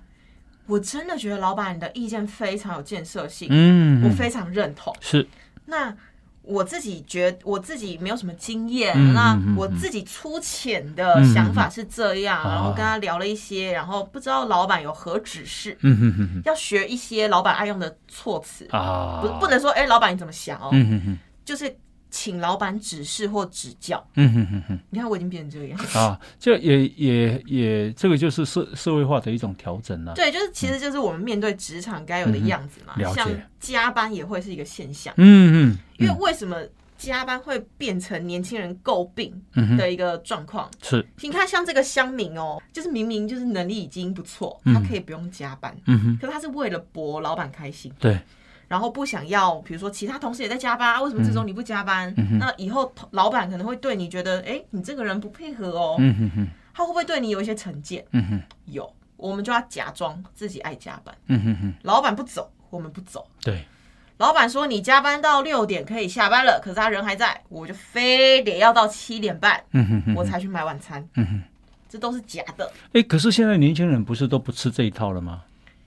[0.66, 4.94] 我真的觉得老板你的意见非常有建设性，嗯，我非常认同。
[5.00, 5.26] 是，
[5.66, 5.94] 那
[6.46, 21.74] 我自己觉我自己没有什么经验，嗯那我自己粗浅的想法是这样，然后跟他聊了一些，然后不知道老板有何指示，嗯哼哼哼，要学一些老板爱用的措辞，啊，不不能说哎、老板你怎么想哦，嗯哼哼，就是
[22.14, 24.02] 请老板指示或指教。
[24.14, 24.78] 嗯哼哼哼。
[24.90, 25.98] 你看我已经变成这个样子。
[25.98, 36.56] 啊，这也也也，这个就是社社会化的一种调整了、对，就是其实就是我们面对职场该有的样子嘛，像加班也会是一个现象，嗯嗯，因为为什么
[36.96, 39.34] 加班会变成年轻人诟病
[39.76, 40.70] 的一个状况？
[40.80, 44.72] 是，你看，像这个乡民哦，就是明明就是能力已经不错，嗯。
[44.72, 48.18] 他可以不用加班，嗯哼，可是他是为了博老板开心，对，
[48.68, 52.12] 然后不想要，比如说其他同事也在加班，啊为什么这周你不加班？
[52.16, 58.04] 嗯那以后老板可能会对你觉得，哎，你这个人不配合哦，嗯哼哼，他会不会对你有一些成见？
[58.12, 63.26] 嗯哼，有，我们就要假装自己爱加班，嗯哼哼，老板不走，我们不走。
[63.42, 63.64] 对，
[64.18, 71.42] 老板说你加班到六点可以下班了，可是他人还在，我就非得要到七点半嗯哼哼，我才去买晚餐，嗯哼，
[71.88, 72.72] 这都是假的。
[72.92, 75.42] 哎，可是现在年轻人不是都不吃这一套了吗？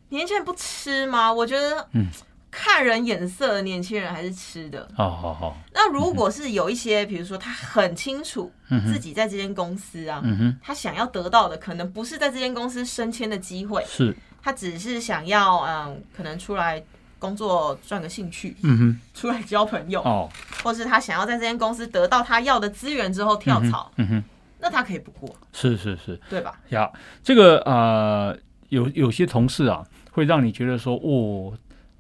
[0.10, 1.32] 年轻人不吃吗？
[1.34, 2.08] 我觉得，嗯
[2.50, 4.88] 看人眼色的年轻人还是吃的。
[4.96, 8.52] 好好好，那如果是有一些，比如说他很清楚
[8.86, 16.82] 自己在这间公司啊，嗯，他想要得到的可能不是在这间公司升迁的机会，是，他只是想要嗯，可能出来
[17.20, 20.30] 工作赚个兴趣，嗯哼，出来交朋友，哦，
[20.64, 24.24] 或是他想要在这间公司得到他要的资源之后跳槽，嗯哼，
[24.60, 26.58] 那他可以不过，是是是，对吧？
[26.70, 26.90] 呀，
[27.24, 28.38] 这个呃，
[28.70, 31.54] 有有些同事啊，会让你觉得说，哦，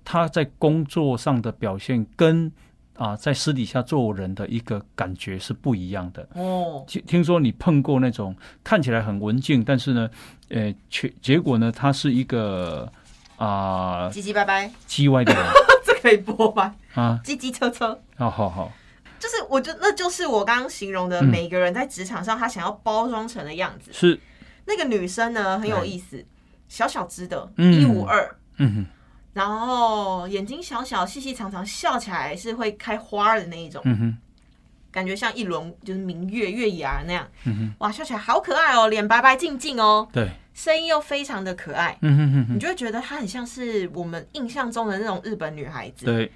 [0.10, 2.50] 他在工作上的表现跟
[2.96, 6.28] 啊、在私底下做人的一个感觉是不一样的。
[6.34, 10.10] 哦，听听说你碰过那种看起来很文静，但是呢，
[10.50, 12.92] 呃，却结果呢，他是一个
[13.36, 15.44] 啊唧唧拜拜，叽歪的人。
[15.86, 16.74] 这可以播吗？
[16.96, 18.02] 啊，唧唧车车。
[18.16, 18.72] 好好好，
[19.20, 21.26] 就是我觉得那就是我刚刚形容的嗯。
[21.28, 23.92] 每一个人在职场上他想要包装成的样子。
[23.94, 24.20] 是，
[24.66, 26.26] 那个女生呢很有意思，
[26.68, 27.80] 小小只的，嗯。
[27.80, 28.86] 一五二，嗯哼，
[29.38, 34.18] 然后眼睛小小、细细长长，笑起来是会开花的那一种，嗯哼，
[34.92, 37.28] 感觉像一轮就是明月月牙那样。
[37.46, 46.32] 嗯哼，哇，笑起来好可爱哦，脸白白净净哦，对，声音又非常的可爱，嗯哼哼哼，你就会觉得她很像是我们印象中的那种日本女孩子，对，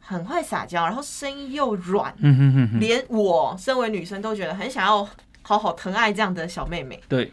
[0.00, 5.06] 很会撒娇，然后声音又软，嗯哼哼哼，连我身为女生都觉得很想要
[5.42, 6.98] 好好疼爱这样的小妹妹。
[7.06, 7.30] 对，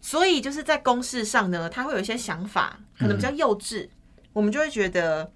[0.00, 3.88] 所以就是在公事上呢，她会有一些想法，可能比较幼稚，
[4.32, 5.30] 我们就会觉得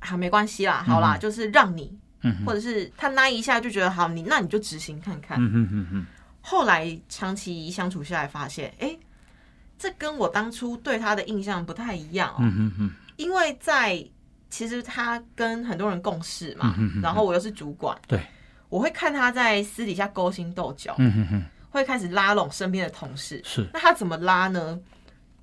[0.00, 5.38] 啊没关系啦，好啦，就是让你，嗯或者是他拉一下就觉得好，你那你就执行看看。
[5.40, 6.06] 嗯哼哼哼，
[6.40, 8.98] 后来长期相处下来，发现哎、诶
[9.78, 14.02] 这跟我当初对他的印象不太一样哦、嗯因为在
[14.50, 17.00] 其实他跟很多人共事嘛，嗯哼哼。
[17.02, 18.20] 然后我又是主管，对，
[18.68, 23.40] 我会看他在私底下勾心斗角，嗯哼哼，会开始拉拢身边的同事。
[23.44, 24.78] 是，那他怎么拉呢？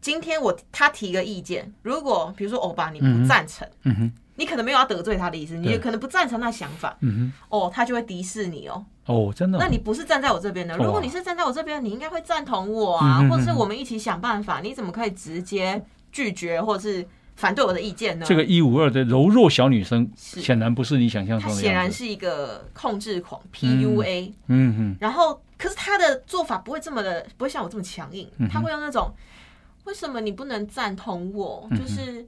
[0.04, 8.86] 今天我他提个意见，如果比如说欧巴你不赞成，嗯哼，你可能没有要得罪他的意思，你也可能不赞成他想法，嗯哦，他就会敌视你哦。
[9.06, 14.60] 哦，真的哦，那你不是站在我这边的，如果你是站在我这边，你应该会赞同我啊，或者是我们一起想办法。
[14.60, 15.82] 你怎么可以直接
[16.12, 17.06] 拒绝或者是
[17.38, 18.26] 反对我的意见呢？
[18.28, 21.62] 这个一五二的柔弱小女生，显然不是你想象中的她。
[21.62, 29.10] 显然是一个控制狂 PUA，、嗯哼，然后可是她的做法不会这么的，不会像我这么强硬，嗯他会用那种
[29.86, 32.26] 为什么你不能赞同我，嗯就是。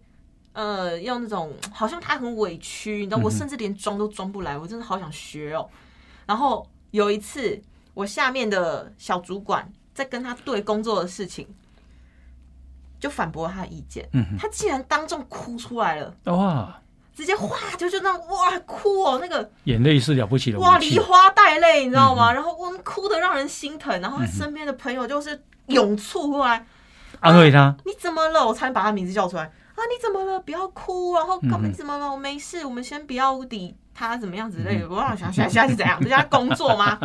[0.58, 5.70] 呃，用那种好像他很委屈，你知道，嗯我甚至连装都装不来，我真的好想学哦。
[6.26, 7.62] 然后有一次，
[7.94, 11.46] 我下面的小主管在跟他对工作的事情，
[13.02, 16.82] 就反驳他的意见，嗯，他竟然当众哭出来了，哇，
[17.14, 20.98] 直接哗就就那种哇哭哦，那个眼泪是了不起的哇，梨。
[20.98, 22.32] 花带泪，你知道嗯吗？
[22.32, 26.66] 然后我哭的让人心疼，然后他身边的朋友就是涌簇 过来，
[27.20, 28.46] 安慰他，你怎么了？
[28.46, 29.80] 我才把他名字叫出来啊！
[29.90, 30.40] 你怎么了？
[30.40, 31.62] 不要哭，然后干嘛？
[31.64, 32.12] 嗯你怎么了？
[32.12, 34.90] 我没事，我们先不要理他，怎么样之类的。
[34.90, 36.00] 我想想现在是怎样？
[36.02, 37.00] 这家工作吗？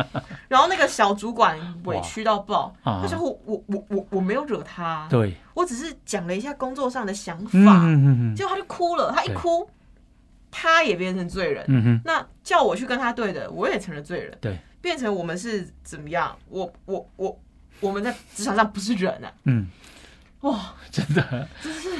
[0.47, 9.11] 然后那个小主管委屈到爆，啊他说我我我我我没有惹他，对，我只是讲了一下工作上的想嗯法，结果他就哭了。
[9.15, 9.69] 他一哭，
[10.49, 11.65] 他也变成罪人。
[11.67, 14.37] 嗯，那叫我去跟他对的，我也成了罪人。
[14.41, 16.35] 对，变成我们是怎么样？
[16.49, 17.39] 我我我
[17.79, 19.31] 我们在职场上不是人啊！
[19.45, 19.67] 嗯，
[20.41, 21.47] 哇，真的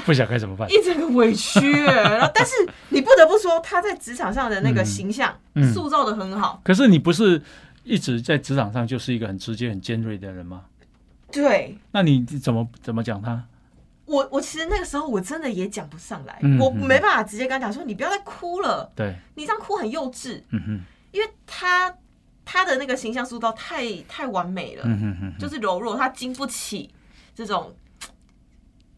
[0.04, 0.70] 不晓得该怎么办。
[0.70, 1.84] 一整个委屈耶。
[1.86, 2.52] 然后，但是
[2.88, 5.36] 你不得不说，他在职场上的那个形象
[5.72, 6.60] 塑造的很好。
[6.64, 7.40] 可是你不是
[7.84, 10.62] 一直在职场上就是一个很直接、很尖锐的人吗？
[11.30, 13.42] 对那你怎么怎么讲他？
[14.04, 20.80] 我，我其实那个时候我真的也讲不上来，嗯我没办法直接跟他讲说，你不要再哭了，对，你这样哭很幼稚，嗯哼，
[21.12, 21.94] 因为他
[22.44, 24.82] 他的那个形象塑造太太完美了。
[24.84, 26.90] 嗯哼哼，就是柔弱，他经不起
[27.34, 27.74] 这种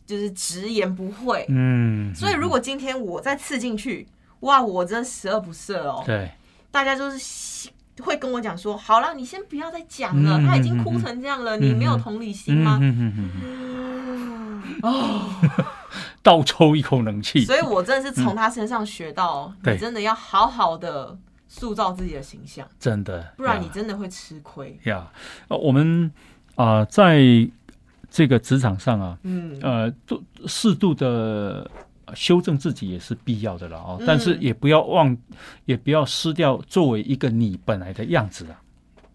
[0.07, 1.45] 就是直言不讳。
[1.49, 4.07] 嗯，所以如果今天我再刺进去，
[4.41, 6.03] 哇，我真十恶不赦哦！
[6.05, 6.31] 对，
[6.71, 7.71] 大家就是
[8.03, 12.79] 会跟我讲说，好了，你先不要再讲了，嗯他已经哭成这样了，你没有同理心吗？
[12.83, 15.31] 嗯哼哼哼哦，
[16.23, 17.45] 倒抽一口冷气。
[17.45, 21.17] 所以我真的是从他身上学到，对你真的要好好的
[21.49, 24.79] 塑造自己的形象，真的，不然你真的会吃亏。
[24.85, 25.11] 呀，
[25.49, 26.11] 呃我们
[26.57, 27.19] 啊、在
[28.15, 31.69] 这个职场上啊，嗯，呃，度适度的
[32.15, 35.17] 修正自己也是必要的了哦，嗯但是也不要忘，
[35.65, 38.63] 也不要失掉作为一个你本来的样子啊。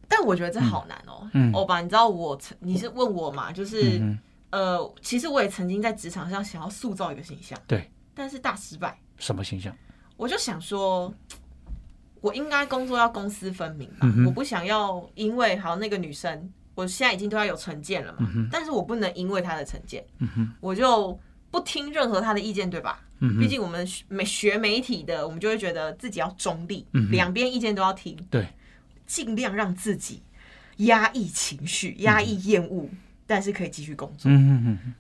[0.10, 1.30] 但我觉得这好难哦。
[1.32, 3.54] 嗯欧巴，你知道我曾你是问我嘛？
[3.54, 4.00] 就是。
[4.00, 4.20] 嗯
[4.52, 9.00] 呃，其实我也曾经在职场上想要塑造一个形象，对，但是大失败。
[9.18, 9.72] 什么形象？
[10.18, 11.14] 我就想说，
[12.20, 21.18] 我应该工作要公私分明吧，嗯我不想要因为好那个女生，我现在已经对她有成见了嘛，但是我不能因为他的成见，嗯，我就
[21.52, 23.02] 不听任何他的意见，对吧？
[23.38, 28.48] 毕竟我们学媒学媒体的，我们就会觉得自己要中立，两边意见都要听，对，
[29.06, 30.24] 尽量让自己
[30.78, 32.88] 压抑情绪、压抑厌恶，
[33.28, 34.32] 但是可以继续工作。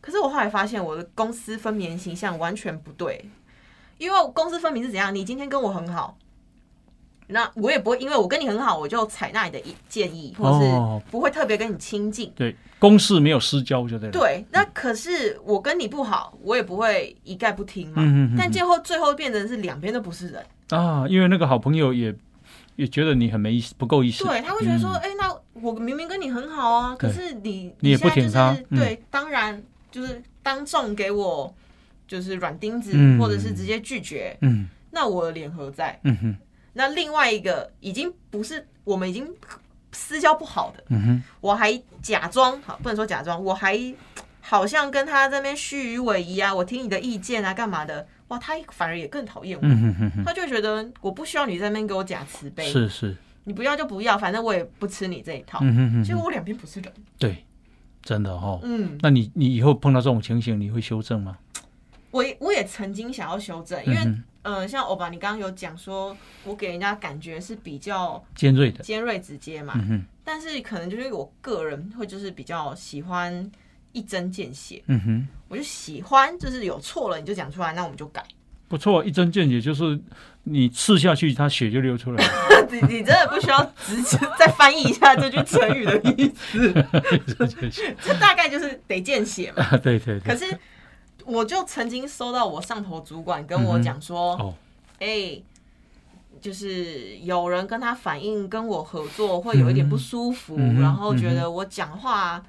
[0.01, 3.23] 可是我后来发现，我的公私分明形象完全不对，
[3.97, 5.15] 因为公私分明是怎样？
[5.15, 6.17] 你今天跟我很好，
[7.31, 12.31] 那我也不会因为我跟你很好，我就采纳你的意建议，或哦是不会特别跟你亲近。
[12.35, 17.95] 对，公事没有私交就对了。，对，那可是我跟你不好，我也不会一概不听嘛。
[17.97, 22.13] 嗯但最后最后变成是两边都不是人，啊，因为那个好朋友也
[22.75, 24.23] 也觉得你很没意思，不够意思。
[24.23, 29.61] 对他会觉得说，嗯哎、那我明明跟你很好啊，可是你你也不现在就是挺他嗯对，当然
[29.91, 31.53] 就是当众给我
[32.07, 35.99] 就是软钉子，嗯或者是直接拒绝，嗯那我的脸何在？
[36.03, 36.35] 嗯哼
[36.79, 39.29] 那另外一个已经不是我们已经
[39.91, 43.77] 私交不好的，嗯哼，我还假装好，不能说假装，我还
[44.39, 48.07] 好像跟他这边虚与委蛇啊，我听你的意见啊，干嘛的？
[48.29, 53.13] 哇，他反而也更讨厌我，嗯哼哼哼，他就觉得我不需要你在那边给我假慈悲，是是，
[53.43, 55.59] 你不要就不要，反正我也不吃你这一套。
[55.61, 57.43] 嗯哼哼哼，结果我两边不是人，对，
[58.01, 61.37] 真的哈、嗯，那你你以后碰到这种情形，你会修正吗？
[62.11, 63.99] 我也我也曾经想要修正，因为
[64.41, 73.51] 呃，像欧巴，你刚刚有讲说，我给人家感觉是比较尖锐的，尖锐直接嘛，嗯哼，但是可能就是我个人会就是比较喜欢
[73.91, 78.23] 一针见血，嗯哼，我就喜欢就是有错了你就讲出来，那我们就改。
[78.67, 79.99] 不错，一针见血，就是
[80.43, 82.33] 你刺下去，它血就流出来了。
[82.69, 86.71] 你你真的不需要直接再翻译一下这句成语的意思，
[88.05, 89.63] 这大概就是得见血嘛。
[89.63, 90.45] 啊，对对对，可是
[91.29, 94.53] 我就曾经收到我上头主管跟我讲说，哦，
[94.99, 95.39] 哎、
[96.41, 102.43] 就是有人跟他反映跟我合作会有一点不舒服，嗯然后觉得我讲话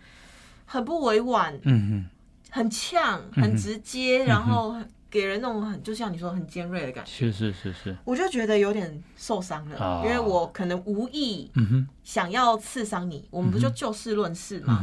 [0.66, 2.06] 很不委婉，嗯
[2.50, 4.74] 很呛，很直接，然后
[5.11, 7.32] 给人那种很就像你说很尖锐的感哼，觉。
[7.32, 10.02] 是是是是，我就觉得有点受伤了，啊。
[10.04, 11.50] 因为我可能无意
[12.04, 14.82] 想要刺伤你，我们不就就事论事嘛？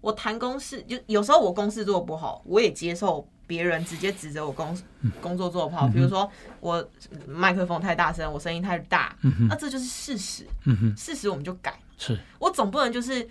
[0.00, 4.76] 我谈公事，就有时候我公事做不好，我也接受别人直接指责我工
[5.20, 5.86] 工作做不好。
[5.88, 6.86] 比如说我
[7.26, 9.14] 麦克风太大声，我声音太大，
[9.48, 10.46] 那这就是事实。
[10.96, 13.26] 事实我们就改，是，我总不能就是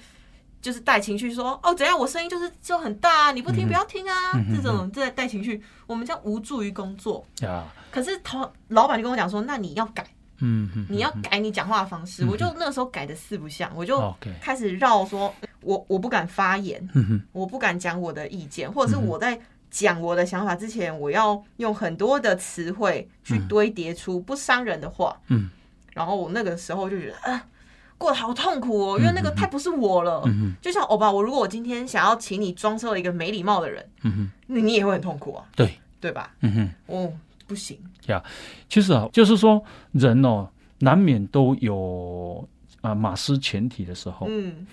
[0.61, 7.25] 就是带情绪说哦怎样，我声音就是就很大啊，你不听不要听啊，这种这带情绪，我们这样无助于工作。
[7.41, 10.05] 呀，可是头老板就跟我讲说，那你要改，
[10.39, 12.25] 嗯哼，你要改你讲话的方式。
[12.25, 19.39] 我就那个时候改的四不像，我就开始绕说，我我不敢发言，嗯，我不敢讲我的意见，或者是我在
[19.69, 25.15] 讲我的想法之前，我要用很多的词汇去堆叠出不伤人的话。
[25.27, 25.49] 嗯，
[25.93, 27.45] 然后我那个时候就觉得，啊，
[27.97, 30.21] 过得好痛苦哦，因为那个太不是我了。
[30.25, 36.33] 嗯就像欧巴，我如果我今天想要请你装作一个没礼貌的人，嗯哼，那你也会很痛苦啊，对，对吧？
[36.41, 36.69] 嗯哼。
[36.85, 37.13] 哦，
[37.47, 38.23] 不行呀，
[38.69, 42.47] 其实啊，就是说人哦，难免都有
[42.81, 44.67] 啊马失前蹄的时候，嗯，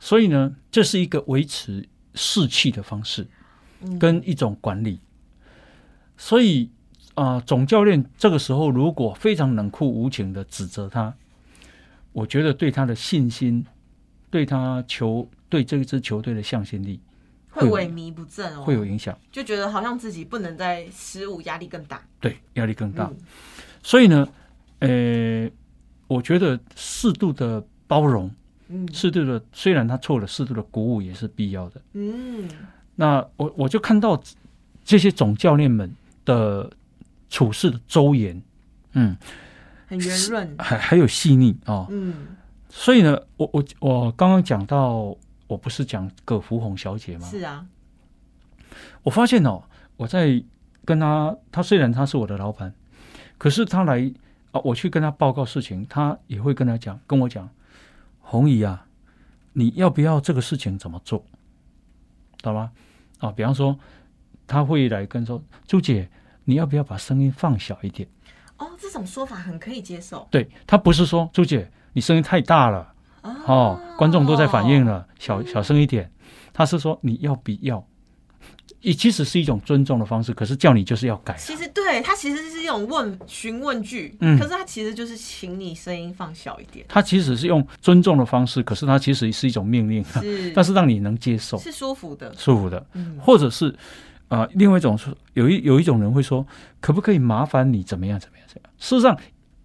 [0.00, 3.26] 所以呢，这是一个维持士气的方式，
[3.82, 4.98] 嗯跟一种管理。
[6.16, 6.70] 所以
[7.14, 11.14] 啊、总教练这个时候如果非常冷酷无情的指责他，
[12.14, 13.62] 我觉得对他的信心，
[14.30, 16.98] 对他球对这支球队的向心力
[17.50, 22.00] 会萎靡不振哦，会有影响，就觉得好像自己不能再失误，压力更大。
[22.20, 23.04] 对压力更大。
[23.04, 23.16] 嗯
[23.82, 24.26] 所以呢，
[24.78, 25.50] 呃，
[26.06, 28.30] 我觉得适度的包容。
[28.68, 31.82] 嗯适度的，虽然他错了，适度的鼓舞也是必要的。
[31.92, 32.48] 嗯，
[32.94, 34.18] 那我我就看到
[34.82, 35.94] 这些总教练们
[36.24, 36.70] 的
[37.28, 38.40] 处事的周延，
[38.94, 39.14] 嗯，
[39.86, 40.56] 很圆润。
[40.58, 41.86] 还还有细腻哦。
[41.90, 42.36] 嗯
[42.76, 45.16] 所以呢，我我我刚刚讲到，
[45.46, 47.28] 我不是讲葛福红小姐吗？
[47.28, 47.64] 是啊，
[49.04, 49.62] 我发现哦，
[49.96, 50.42] 我在
[50.84, 52.74] 跟他，他虽然他是我的老板，
[53.38, 54.12] 可是他来
[54.50, 57.48] 啊，我去跟他报告事情，他也会跟他讲，跟我讲，
[58.20, 58.86] 红姨啊，
[59.52, 61.24] 你要不要这个事情怎么做，
[62.42, 62.72] 懂吗？
[63.18, 63.78] 啊，比方说，
[64.48, 66.10] 他会来跟说，朱姐，
[66.42, 68.08] 你要不要把声音放小一点？
[68.58, 70.26] 哦，这种说法很可以接受。
[70.30, 72.92] 对他不是说朱姐你声音太大了
[73.22, 76.10] 哦，观众都在反应了，小小声一点。
[76.52, 77.84] 他是说你要不要？
[78.80, 81.34] 也其实是一种尊重的方式，可是叫你就是要改。
[81.38, 92.32] 其实对他其实是一种问询问句，嗯可是他其实就是请你声音放小一点，他其实是用尊重的方式，可是他其实是一种命令，是 但是让你能接受、是舒服的。
[92.36, 93.74] 舒服的，嗯或者是啊、
[94.28, 96.46] 呃另外一种是有一有一种人会说，
[96.80, 98.74] 可不可以麻烦你怎么样怎么样怎么样？
[98.78, 99.16] 事实上，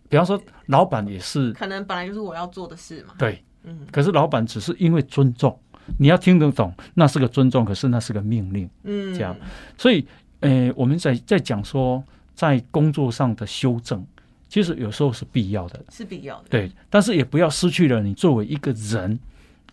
[0.08, 3.14] 比方说老板也是可能本来就是我要做的事嘛。
[3.18, 5.58] 对，嗯可是老板只是因为尊重，
[5.98, 8.70] 你要听得懂，那是个尊重，可是那是个命令。
[8.84, 9.36] 嗯，这样
[9.78, 10.06] 所以，
[10.42, 12.04] 呃，我们在在讲说，
[12.36, 14.06] 在工作上的修正，
[14.48, 16.50] 其实有时候是必要的，是必要的。
[16.50, 19.20] 对，但是也不要失去了你作为一个人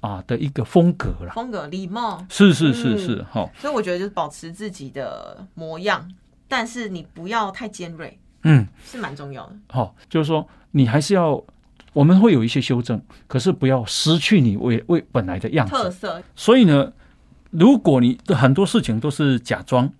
[0.07, 1.33] 啊的一个风格啦。
[1.35, 6.09] 风格礼貌，是是是嗯是，哈、所以我觉得就是保持自己的模样，
[6.47, 9.57] 但是你不要太尖锐，嗯，是蛮重要的。
[9.69, 11.43] 好、就是说你还是要，
[11.93, 15.73] 我们会有一些修正，可是不要失去你为为本来的样子。
[15.73, 16.93] 特色，所以呢，
[17.51, 19.91] 如果你的很多事情都是假装，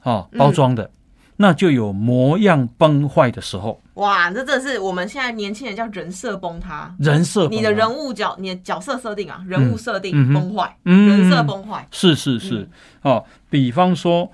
[0.00, 0.90] 啊、包装的，
[1.36, 6.94] 那就有模样崩坏的时候，哇，这真的是我们现在年轻人叫人设崩塌。
[6.98, 11.08] 人设你的人物角，你的角色设定啊，人物设定崩坏，嗯。
[11.08, 12.68] 人设崩坏，是是是，
[13.02, 14.30] 哦，比方说，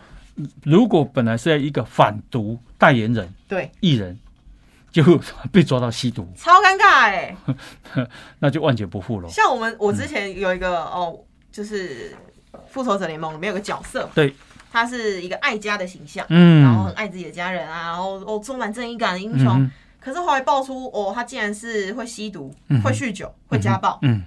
[0.62, 4.18] 如果本来是一个反毒代言人、对，艺人，
[4.90, 5.02] 就
[5.52, 7.36] 被抓到吸毒，超尴尬哎、
[8.40, 9.28] 那就万劫不复了。
[9.28, 11.18] 像我们，我之前有一个、哦，
[11.52, 12.14] 就是
[12.68, 14.34] 复仇者联盟里面有个角色，对，
[14.70, 19.48] 他是一个爱家的形象，嗯然后嗯很爱自己的家人啊，然后哦充满正义感的英雄。
[19.48, 24.24] 嗯可是后来爆出哦，他竟然是会吸毒、嗯会酗酒、会家暴，嗯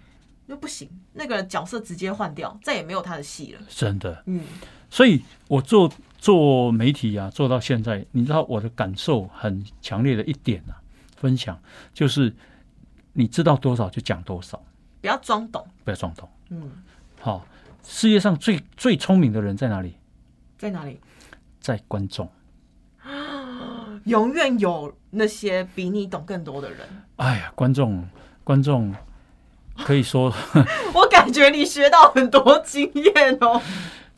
[0.48, 3.62] 就不行，那个角色直接换掉，再也没有他的戏了。
[3.68, 4.22] 真的。
[4.28, 4.44] 嗯，
[4.92, 10.78] 所以我做做媒体啊，做到现在，你知道我的感受很强烈的一点啊，
[11.16, 11.60] 分享
[11.92, 12.32] 就是
[13.14, 14.64] 你知道多少就讲多少，
[15.02, 15.66] 不要装懂。
[15.84, 16.30] 不要装懂。
[16.50, 16.72] 嗯，
[17.20, 17.44] 好、
[17.84, 19.96] 世界上最最聪明的人在哪里？
[20.58, 21.00] 在哪里？
[21.60, 22.30] 在观众。
[24.06, 26.80] 永远有那些比你懂更多的人。
[27.18, 28.06] 哎呀，观众，
[28.44, 28.94] 观众
[29.78, 30.34] 可以说
[30.94, 33.62] 我感觉你学到很多经验哦。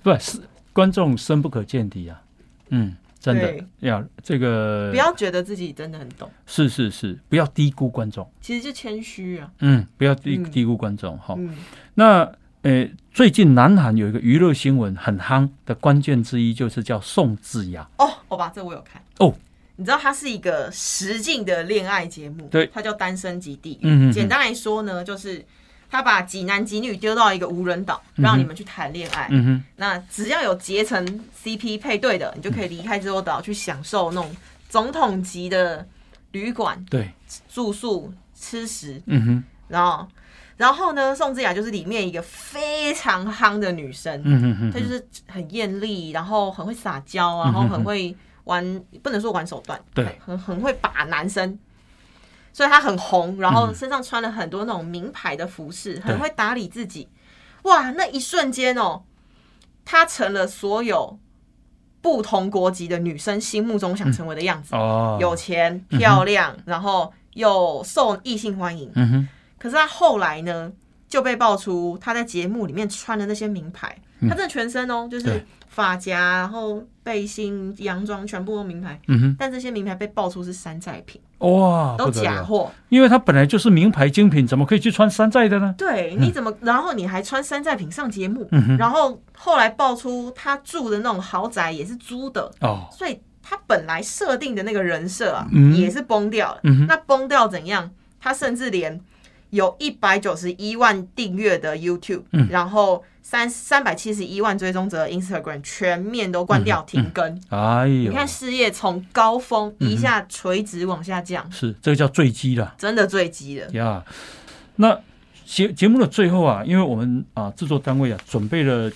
[0.01, 0.41] 不是
[0.73, 2.21] 观众深不可见底啊。
[2.69, 8.27] 嗯，真的对要这个不要觉得自己真的很懂，是是是，不要低估观众。
[8.41, 9.51] 其实就谦虚啊。
[9.59, 11.35] 嗯，不要低嗯低估观众哈。
[11.37, 11.55] 嗯，
[11.93, 12.31] 那
[12.63, 17.89] 呃，最近南韩有一个娱乐新闻很夯的关键之一，就是叫宋智雅。
[17.97, 19.33] 哦，好吧，这我有看哦。
[19.77, 23.75] 你知道它是一个实境的恋爱节目，对它叫《单身即地狱》。
[23.83, 25.41] 嗯嗯嗯简单来说呢，就是
[25.89, 29.29] 他把几男几女丢到一个无人岛，让你们去谈恋爱。
[29.31, 31.01] 嗯哼，那只要有结成
[31.41, 34.29] CP 配对的，你就可以离开这座岛，去享受那种
[34.67, 35.87] 总统级的
[36.33, 37.13] 旅馆对，
[37.47, 39.01] 住宿、吃食。
[39.05, 40.05] 嗯哼，然后，
[40.57, 51.59] 然后呢，宋智雅就是里面一个非常夯的女生，她就是很艳丽，然后很会撒娇然后很会玩，不能说玩手段，对，很很会把男生，
[52.53, 53.75] 所以她很红，然后嗯。
[53.75, 57.09] 身上穿了很多那种名牌的服饰，很会打理自己。
[57.63, 59.03] 哇，那一瞬间哦，
[59.83, 61.19] 她成了所有
[62.01, 68.89] 不同国籍的女生心目中想成为的样子，哦，有钱、漂亮，然后又受异性欢迎。
[69.57, 70.71] 可是他后来呢，
[71.07, 78.99] 就被爆出他在节目里面穿的那些名牌，他真的全身哦，就是对发夹，然后背心、洋装，全部都名牌。
[79.07, 82.71] 嗯哼，但这些名牌被爆出是山寨品，哇，都不得了，假货。
[82.87, 85.75] 因为他本来就是名牌精品，怎么可以去穿山寨的呢？
[85.77, 86.53] 对，你怎么？
[86.61, 88.47] 然后你还穿山寨品上节目，
[88.79, 96.59] 然后后来爆出他住的那种豪宅也是租的，哦，所以他本来设定的那个人设啊，嗯也是崩掉了。
[96.63, 97.91] 嗯哼，那崩掉怎样？
[98.21, 98.97] 他甚至连
[99.55, 102.47] 有一百九十一万订阅的 YouTube，、嗯。
[102.51, 107.41] 然后三三百七十一万追踪者的 Instagram 全面都关掉、停更。
[107.49, 113.69] 哎呦，你看事业从高峰一下垂直往下降，是这个叫坠机了真的坠机了。
[113.71, 114.03] 呀。
[114.77, 114.99] 那
[115.45, 118.91] 节节目的最后啊，因为我们啊制作单位啊准备了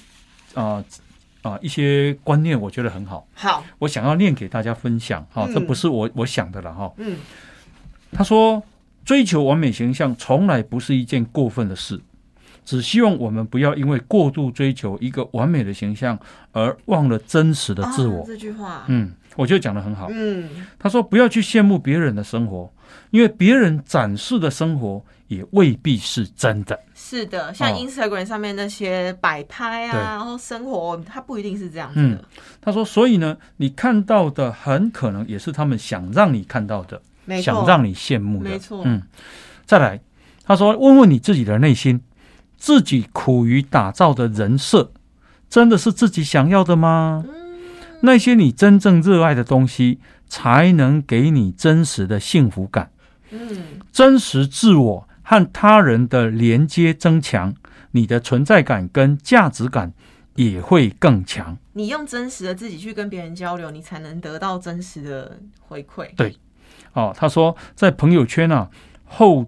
[0.54, 0.84] 啊
[1.42, 5.54] 啊一些观念，我觉得很好，好，我想要念给大家分享哈、嗯。
[5.54, 7.18] 这不是我我想的了哈、嗯，
[8.12, 8.62] 他说
[9.06, 12.00] ：“追求完美形象从来不是一件过分的事，
[12.64, 16.18] 只希望我们不要因为过度追求一个完美的形象
[16.52, 18.22] 而忘了真实的自我。
[18.22, 20.08] 啊这句话，嗯，我觉得讲的很好。
[20.12, 22.72] 嗯，他说：“不要去羡慕别人的生活，
[23.10, 26.80] 因为别人展示的生活也未必是真的。
[26.94, 32.20] 是的，像哦 Instagram 上面那些摆拍啊，对然后生活，它不一定是这样子嗯。
[32.62, 37.02] 他说：“所以呢，你看到的很可能也是他们想让你看到的，
[37.42, 38.50] 想让你羡慕的。
[38.50, 39.04] 没错嗯，
[39.66, 40.02] 再来，
[40.44, 42.02] 他说：问问你自己的内心，
[42.58, 44.92] 自己苦于打造的人设，
[45.50, 47.24] 真的是自己想要的吗？
[47.28, 47.36] 嗯
[48.02, 52.92] 那些你真正热爱的东西，才能给你真实的幸福感。
[53.30, 57.54] 嗯，真实自我和他人的连接增强，
[57.92, 59.92] 你的存在感跟价值感
[60.36, 61.58] 也会更强。
[61.74, 66.10] 你用真实的自己去跟别人交流，你才能得到真实的回馈。
[66.94, 68.70] 哦，他说在朋友圈啊
[69.06, 69.46] 后，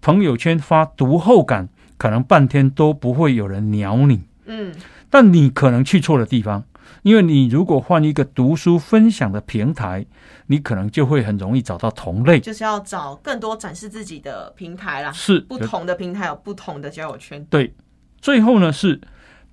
[0.00, 4.74] 朋友圈发读后感，可能半天都不会有人鸟你，嗯，
[5.08, 6.64] 但你可能去错了地方，
[7.02, 10.04] 因为你如果换一个读书分享的平台，
[10.46, 12.38] 你可能就会很容易找到同类。
[12.40, 15.10] 就是要找更多展示自己的平台啦。
[15.12, 17.44] 是不同的平台有不同的交友圈。
[17.48, 17.72] 对，
[18.20, 19.00] 最后呢是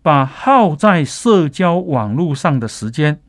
[0.01, 3.21] 把耗在社交网络上的时间，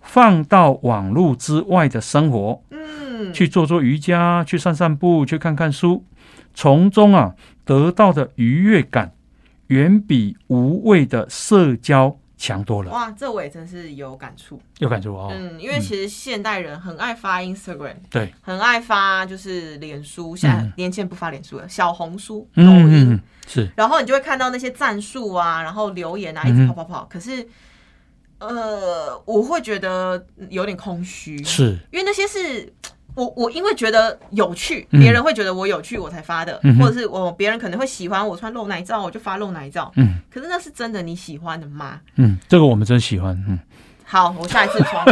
[0.00, 2.78] 放到网络之外的生活，嗯，
[3.32, 6.04] 去做做瑜伽，去散散步，去看看书，
[6.54, 9.12] 从中啊得到的愉悦感，
[9.68, 12.90] 远比无谓的社交强多了。
[12.90, 14.60] 哇，这我也真是有感触。
[14.78, 15.32] 有感触哦？
[15.34, 20.72] 嗯，因为其实现代人很爱发 Instagram，对，很爱发就是脸书，现在嗯。
[20.76, 23.68] 年轻人不发脸书了，小红书、抖音，嗯嗯嗯，是。
[23.76, 27.08] 然后你就会看到那些赞数啊，然后留言啊，一直跑跑跑。
[27.10, 27.46] 可是，
[28.38, 32.72] 呃，我会觉得有点空虚，是，因为那些是
[33.18, 39.90] 我我因为觉得有趣，嗯别人会觉得我有趣，我才发的，嗯或者是我别人可能会喜欢我穿露奶照，我就发露奶照。
[39.96, 42.00] 嗯可是那是真的你喜欢的吗？
[42.14, 43.58] 嗯，这个我们真喜欢，嗯
[44.10, 45.04] 好，我下一次 穿。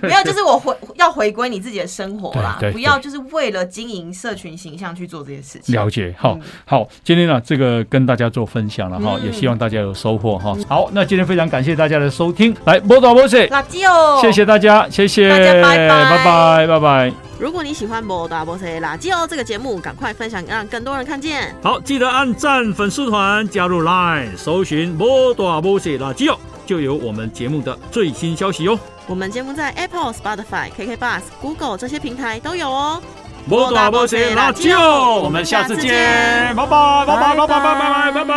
[0.00, 5.74] 没有，就是我回要回归你自己的生活啦，不要就是为了经营社群形象去做这些事情。
[5.74, 10.56] 了解，好嗯好，今天呢，这个跟大家做分享了哈，嗯也希望大家有收获哈。
[10.68, 17.12] 好，那今天非常感谢大家的收听，来，波多波西，垃圾哦，谢谢大家，谢谢，大家拜拜拜拜，拜拜。
[17.40, 21.52] 如果你喜欢《波导波塞垃圾哦》这个节目，赶快分享，让更多人看见。
[21.60, 26.38] 好，记得按赞粉丝团，加入 Line，搜寻波多波西垃圾哦，
[26.72, 28.80] 就有我们节目的最新消息哦。
[29.06, 33.02] 我们节目在 Apple、Spotify、KK Bus、Google 这些平台都有哦。
[33.46, 38.32] 波大波谢垃圾哦，我们下次见，拜拜，拜拜，拜拜，拜拜，拜拜。